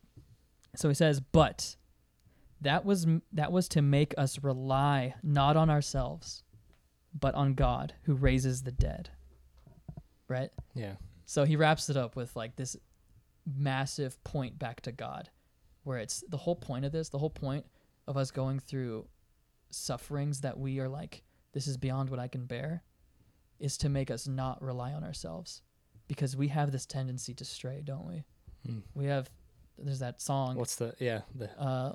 [0.75, 1.77] so he says, "But
[2.61, 6.45] that was that was to make us rely not on ourselves,
[7.18, 9.11] but on God who raises the dead."
[10.29, 10.51] Right?
[10.75, 10.95] Yeah.
[11.27, 12.77] So he wraps it up with like this
[13.47, 15.31] massive point back to God,
[15.85, 17.66] where it's the whole point of this, the whole point
[18.07, 19.07] of us going through
[19.70, 22.82] sufferings that we are like, this is beyond what I can bear,
[23.59, 25.62] is to make us not rely on ourselves.
[26.09, 28.24] Because we have this tendency to stray, don't we?
[28.66, 28.78] Hmm.
[28.94, 29.30] We have,
[29.78, 31.94] there's that song, What's the yeah the uh,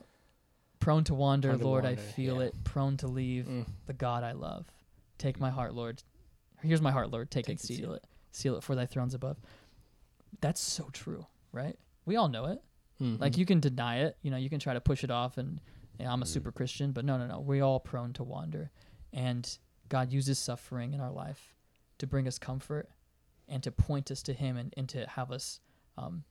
[0.79, 2.47] prone to wander, Prone to Lord, I feel yeah.
[2.47, 4.65] it, prone to leave mm, the God I love.
[5.17, 6.01] Take my heart, Lord.
[6.61, 7.29] Here's my heart, Lord.
[7.29, 8.03] Take, Take it, it, seal seal it.
[8.31, 9.37] Seal it for thy thrones above.
[10.41, 11.77] That's so true, right?
[12.05, 12.61] We all know it.
[13.01, 13.19] mhm.
[13.19, 15.59] Like you can deny it, you know, you can try to push it off and
[15.99, 16.27] I'm a Mhm.
[16.27, 17.39] super Christian, but no, no, no.
[17.39, 18.71] We're all prone to wander.
[19.13, 19.57] And
[19.89, 21.55] God uses suffering in our life
[21.99, 22.89] to bring us comfort
[23.47, 25.59] and to point us to him and, and to have us
[25.97, 26.23] um,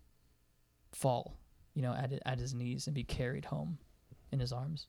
[0.93, 1.37] fall,
[1.75, 3.79] you know, at at his knees and be carried home
[4.33, 4.87] in his arms.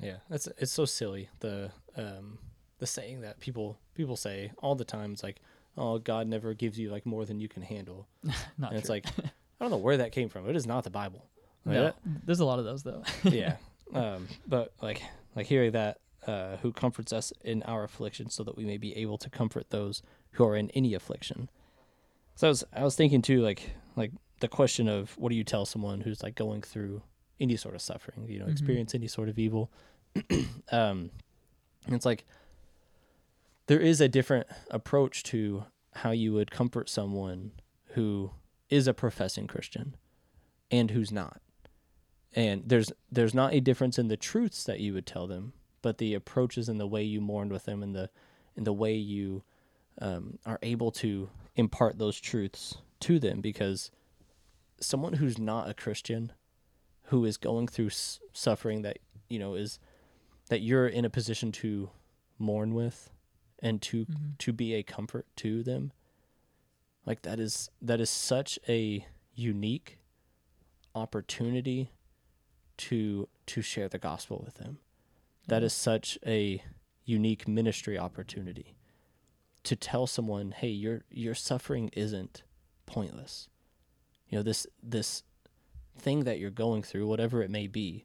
[0.00, 2.38] Yeah, that's it's so silly the um
[2.78, 5.12] the saying that people people say all the time.
[5.12, 5.40] It's like,
[5.76, 8.08] oh, God never gives you like more than you can handle,
[8.58, 9.22] Not and it's like, I
[9.60, 10.48] don't know where that came from.
[10.48, 11.26] It is not the Bible.
[11.64, 13.02] Like, no, that- there's a lot of those though.
[13.24, 13.56] yeah,
[13.94, 15.02] um, but like
[15.36, 18.96] like hearing that, uh, who comforts us in our affliction, so that we may be
[18.96, 20.02] able to comfort those
[20.32, 21.50] who are in any affliction.
[22.34, 25.44] So I was I was thinking too, like like the question of what do you
[25.44, 27.02] tell someone who's like going through
[27.40, 28.52] any sort of suffering, you know, Mhm.
[28.52, 29.70] experience any sort of evil.
[30.72, 31.10] um,
[31.88, 32.24] it's like
[33.66, 35.64] there is a different approach to
[35.96, 37.52] how you would comfort someone
[37.94, 38.30] who
[38.70, 39.94] is a professing Christian
[40.70, 41.40] and who's not.
[42.34, 45.52] And there's there's not a difference in the truths that you would tell them,
[45.82, 48.08] but the approaches and the way you mourn with them and the
[48.56, 49.42] and the way you
[50.00, 53.90] um, are able to impart those truths to them because
[54.80, 56.32] someone who's not a Christian
[57.06, 59.78] who is going through s- suffering that you know is
[60.48, 61.90] that you're in a position to
[62.38, 63.10] mourn with
[63.60, 64.38] and to Mhm.
[64.38, 65.92] to be a comfort to them
[67.06, 69.98] like that is that is such a unique
[70.94, 71.90] opportunity
[72.76, 74.78] to to share the gospel with them
[75.48, 75.66] that Yeah.
[75.66, 76.62] is such a
[77.04, 78.76] unique ministry opportunity
[79.64, 82.42] to tell someone hey your your suffering isn't
[82.86, 83.48] pointless
[84.28, 85.22] you know this this
[85.98, 88.04] thing that you're going through whatever it may be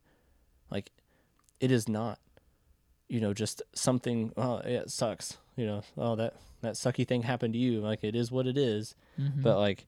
[0.71, 0.91] like
[1.59, 2.19] it is not
[3.07, 7.21] you know just something oh yeah, it sucks you know oh that that sucky thing
[7.23, 9.41] happened to you like it is what it is Mhm.
[9.43, 9.85] but like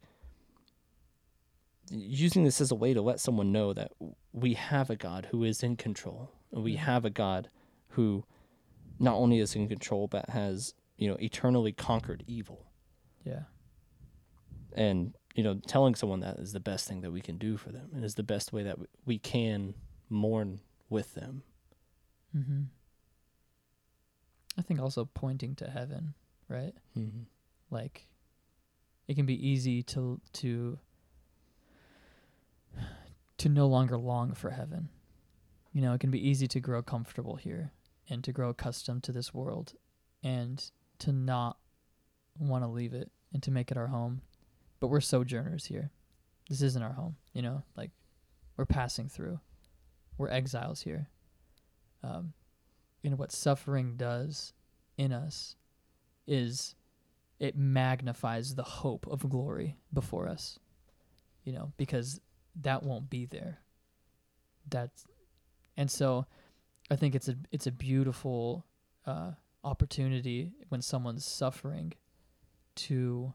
[1.92, 3.92] using this as a way to let someone know that
[4.32, 6.30] we have a God who is in control.
[6.52, 6.78] We Mhm.
[6.78, 7.50] have a God
[7.90, 8.26] who
[9.00, 12.66] not only is in control but has, you know, eternally conquered evil.
[13.26, 13.44] yeah.
[14.74, 17.72] And, you know, telling someone that is the best thing that we can do for
[17.72, 19.74] them and is the best way that we can
[20.10, 21.44] mourn with them.
[22.36, 22.64] Mm-hmm.
[24.58, 26.14] I think also pointing to heaven,
[26.48, 26.74] right?
[26.98, 27.24] Mm-hmm.
[27.72, 28.08] Like,
[29.08, 30.80] it can be easy to to
[33.38, 34.90] to no longer long for heaven.
[35.74, 37.74] You know, it can be easy to grow comfortable here
[38.10, 39.74] and to grow accustomed to this world
[40.24, 40.64] and
[41.00, 41.58] to not
[42.38, 44.22] want to leave it and to make it our home.
[44.80, 45.92] But we're sojourners here.
[46.50, 47.64] This isn't our home, you know?
[47.78, 47.92] Like
[48.58, 49.40] we're passing through.
[50.18, 51.10] We're exiles here.
[52.04, 52.34] Um
[53.04, 54.54] and what suffering does
[54.98, 55.56] in us
[56.28, 56.76] is
[57.40, 60.60] it magnifies the hope of glory before us.
[61.46, 62.20] You know, because
[62.62, 63.60] that won't be there.
[64.70, 65.06] That's
[65.80, 66.26] and so
[66.92, 68.66] I think it's a it's a beautiful
[69.06, 69.32] uh,
[69.64, 71.94] opportunity when someone's suffering
[72.88, 73.34] to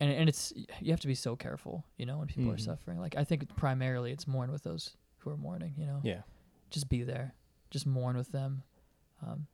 [0.00, 2.64] and and it's you have to be so careful, you know, when people are Mhm.
[2.72, 2.98] suffering.
[2.98, 6.00] Like I think primarily it's mourn with those who are mourning, you know.
[6.02, 6.22] Yeah.
[6.70, 7.34] Just be there.
[7.70, 8.62] just mourn with them.
[9.20, 9.46] Um,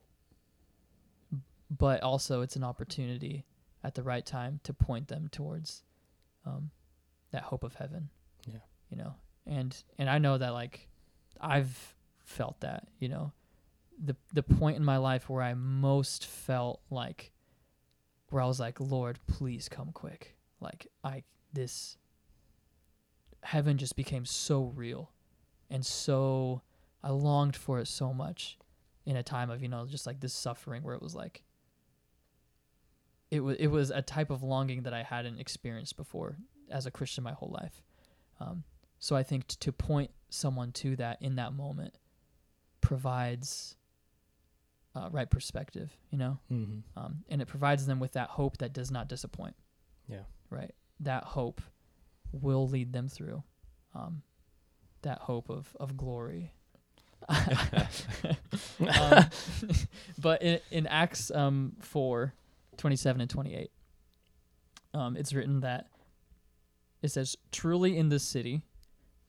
[1.70, 3.46] but also, it's an opportunity
[3.82, 5.84] at the right time to point them towards
[6.44, 6.70] um,
[7.30, 8.10] that hope of heaven.
[8.46, 8.58] Yeah.
[8.90, 9.14] You know,
[9.46, 10.88] and and I know that like
[11.40, 12.88] I've felt that.
[12.98, 13.32] You know,
[14.02, 17.32] the the point in my life where I most felt like
[18.30, 20.36] where I was like, Lord, please come quick.
[20.60, 21.96] Like I this
[23.42, 25.10] heaven just became so real
[25.70, 26.62] and so
[27.02, 28.58] I longed for it so much
[29.06, 31.42] in a time of, you know, just like this suffering where it was like
[33.30, 36.36] it was it was a type of longing that I hadn't experienced before
[36.70, 37.82] as a Christian my whole life.
[38.40, 38.64] Um,
[38.98, 41.94] so I think t- to point someone to that in that moment
[42.80, 43.76] provides
[44.94, 46.98] uh, right perspective, you know, Mm-hmm.
[46.98, 49.54] um, and it provides them with that hope that does not disappoint.
[50.08, 50.22] Yeah.
[50.50, 50.74] Right.
[51.00, 51.60] That hope
[52.32, 53.42] will lead them through.
[53.94, 54.22] Um,
[55.02, 56.52] that hope of of glory.
[57.28, 57.38] um,
[60.18, 62.32] but in, in Acts um, 4,
[62.76, 63.70] 27 and 28,
[64.94, 65.86] um, it's written that
[67.02, 68.62] it says, Truly in this city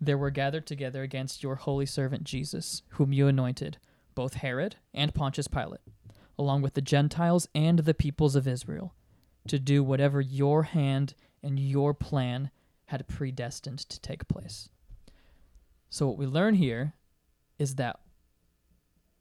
[0.02, 3.78] there were gathered together against your holy servant Jesus, whom you anointed,
[4.16, 5.82] both Herod and Pontius Pilate,
[6.40, 8.96] along with the Gentiles and the peoples of Israel,
[9.48, 12.50] to do whatever your hand and your plan
[12.86, 14.70] had predestined to take place.
[15.90, 16.96] So, what we learn here
[17.60, 18.00] is that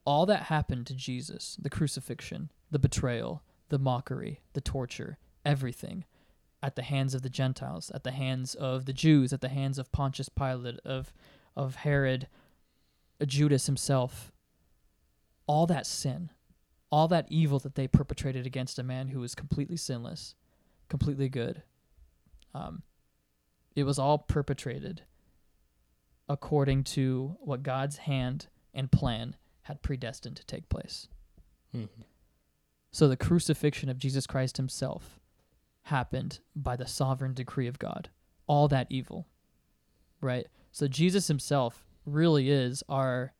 [0.07, 6.05] all that happened to Jesus the crucifixion, the betrayal, the mockery, the torture, everything
[6.63, 9.79] at the hands of the Gentiles, at the hands of the Jews, at the hands
[9.79, 11.13] of Pontius Pilate, of,
[11.57, 12.29] of Herod,
[13.21, 14.33] uh, Judas himself,
[15.47, 16.31] all that sin,
[16.91, 20.35] all that evil that they perpetrated against a man who was completely sinless,
[20.89, 21.63] completely good,
[22.55, 22.83] um,
[23.75, 25.03] it was all perpetrated
[26.29, 31.09] according to what God's hand and plan had predestined to take place.
[31.75, 32.03] Mm-hmm.
[32.93, 35.20] So the crucifixion of Jesus Christ himself
[35.85, 38.11] happened by the sovereign decree of God.
[38.47, 39.27] All that evil.
[40.21, 40.47] Right?
[40.73, 43.33] So Jesus himself really is our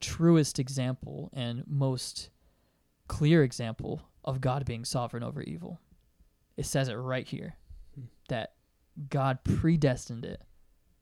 [0.00, 2.30] truest example and most
[3.08, 5.80] clear example of God being sovereign over evil.
[6.56, 7.56] It says it right here
[7.94, 8.04] Hmm.
[8.28, 8.54] that
[9.08, 10.42] God predestined it.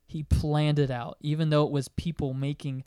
[0.07, 2.85] He planned it out, even though it was people making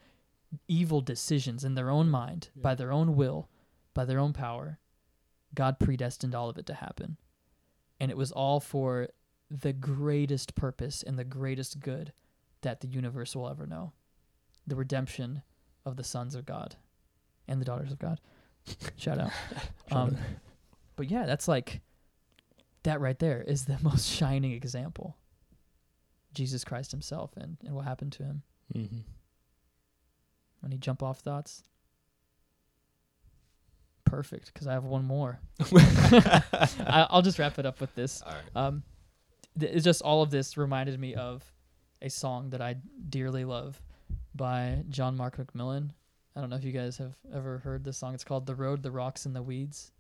[0.68, 2.62] evil decisions in their own mind, Yeah.
[2.64, 3.50] by their own will,
[3.94, 4.80] by their own power.
[5.54, 7.18] God predestined all of it to happen.
[8.02, 9.10] And it was all for
[9.52, 12.12] the greatest purpose and the greatest good
[12.62, 13.94] that the universe will ever know
[14.66, 15.44] the redemption
[15.86, 16.76] of the sons of God
[17.48, 18.20] and the daughters of God.
[18.98, 19.32] Shout out.
[19.92, 20.16] Um,
[20.96, 21.82] but yeah, that's like,
[22.84, 25.18] that right there is the most shining example.
[26.34, 28.44] Jesus Christ himself and, and what happened to him.
[28.74, 29.00] Mm-hmm.
[30.66, 31.62] Any jump off thoughts?
[34.12, 35.40] Perfect, because I have one more.
[35.74, 38.22] I, I'll just wrap it up with this.
[38.22, 38.42] All right.
[38.68, 38.84] Um,
[39.58, 41.44] th- it's just all of this reminded me of
[42.02, 42.76] a song that I
[43.10, 43.82] dearly love
[44.36, 45.92] by John Mark McMillan.
[46.36, 48.14] I don't know if you guys have ever heard this song.
[48.14, 49.92] It's called "The Road, the Rocks, and the Weeds."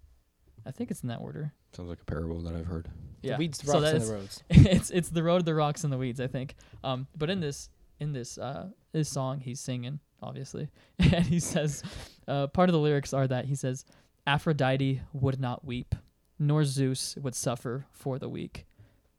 [0.65, 1.53] I think it's in that order.
[1.73, 2.89] Sounds like a parable that I've heard.
[3.21, 4.43] Yeah, The weeds, So rocks, and that's- the roads.
[4.49, 6.19] it's it's the road, the rocks, and the weeds.
[6.19, 6.55] I think.
[6.83, 7.69] Um, but in this
[8.01, 11.81] in this uh this song, he's singing obviously, and he says,
[12.27, 13.85] uh, part of the lyrics are that he says,
[14.27, 15.95] Aphrodite would not weep,
[16.37, 18.65] nor Zeus would suffer for the weak,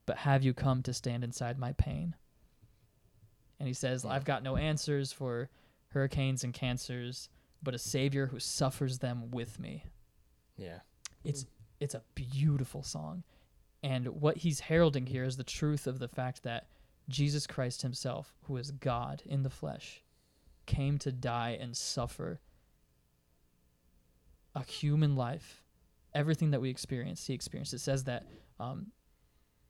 [0.06, 2.14] but have you come to stand inside my pain?
[3.58, 5.48] And he says, I've got no answers for
[5.88, 7.28] hurricanes and cancers,
[7.62, 9.84] but a savior who suffers them with me.
[10.56, 10.80] Yeah.
[11.24, 11.46] It's
[11.80, 13.24] it's a beautiful song.
[13.82, 16.68] And what he's heralding here is the truth of the fact that
[17.08, 20.02] Jesus Christ himself, who is God in the flesh,
[20.66, 22.40] came to die and suffer
[24.54, 25.62] a human life.
[26.14, 27.72] Everything that we experience, he experienced.
[27.72, 28.26] It says that
[28.60, 28.88] um,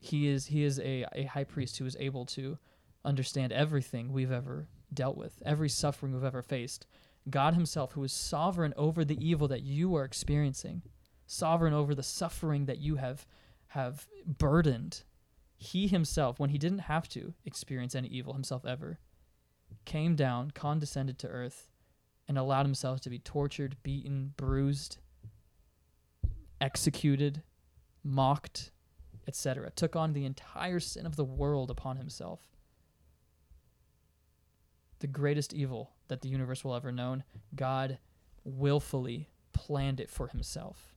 [0.00, 2.58] he is he is a, a high priest who is able to
[3.04, 6.86] understand everything we've ever dealt with, every suffering we've ever faced.
[7.30, 10.82] God himself, who is sovereign over the evil that you are experiencing,
[11.26, 13.26] sovereign over the suffering that you have
[13.68, 15.04] have burdened.
[15.56, 18.98] He himself, when he didn't have to experience any evil himself ever,
[19.84, 21.70] came down, condescended to earth,
[22.32, 24.96] and allowed himself to be tortured, beaten, bruised,
[26.62, 27.42] executed,
[28.02, 28.70] mocked,
[29.28, 29.70] etc.
[29.76, 32.40] Took on the entire sin of the world upon himself.
[35.00, 37.22] The greatest evil that the universe will ever known,
[37.54, 37.98] God
[38.44, 40.94] willfully planned it for himself.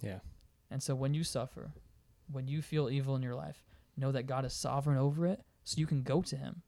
[0.00, 0.20] Yeah.
[0.70, 1.72] And so when you suffer,
[2.32, 3.62] when you feel evil in your life,
[3.98, 6.62] know that God is sovereign over it so you can go to him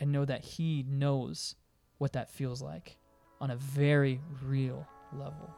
[0.00, 1.54] and know that he knows
[2.00, 2.96] what that feels like
[3.42, 5.54] on a very real level.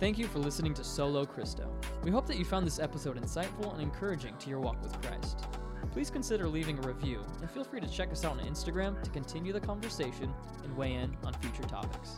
[0.00, 1.72] Thank you for listening to Solo Christo.
[2.02, 5.44] We hope that you found this episode insightful and encouraging to your walk with Christ.
[5.92, 9.10] Please consider leaving a review and feel free to check us out on Instagram to
[9.10, 10.32] continue the conversation
[10.64, 12.16] and weigh in on future topics.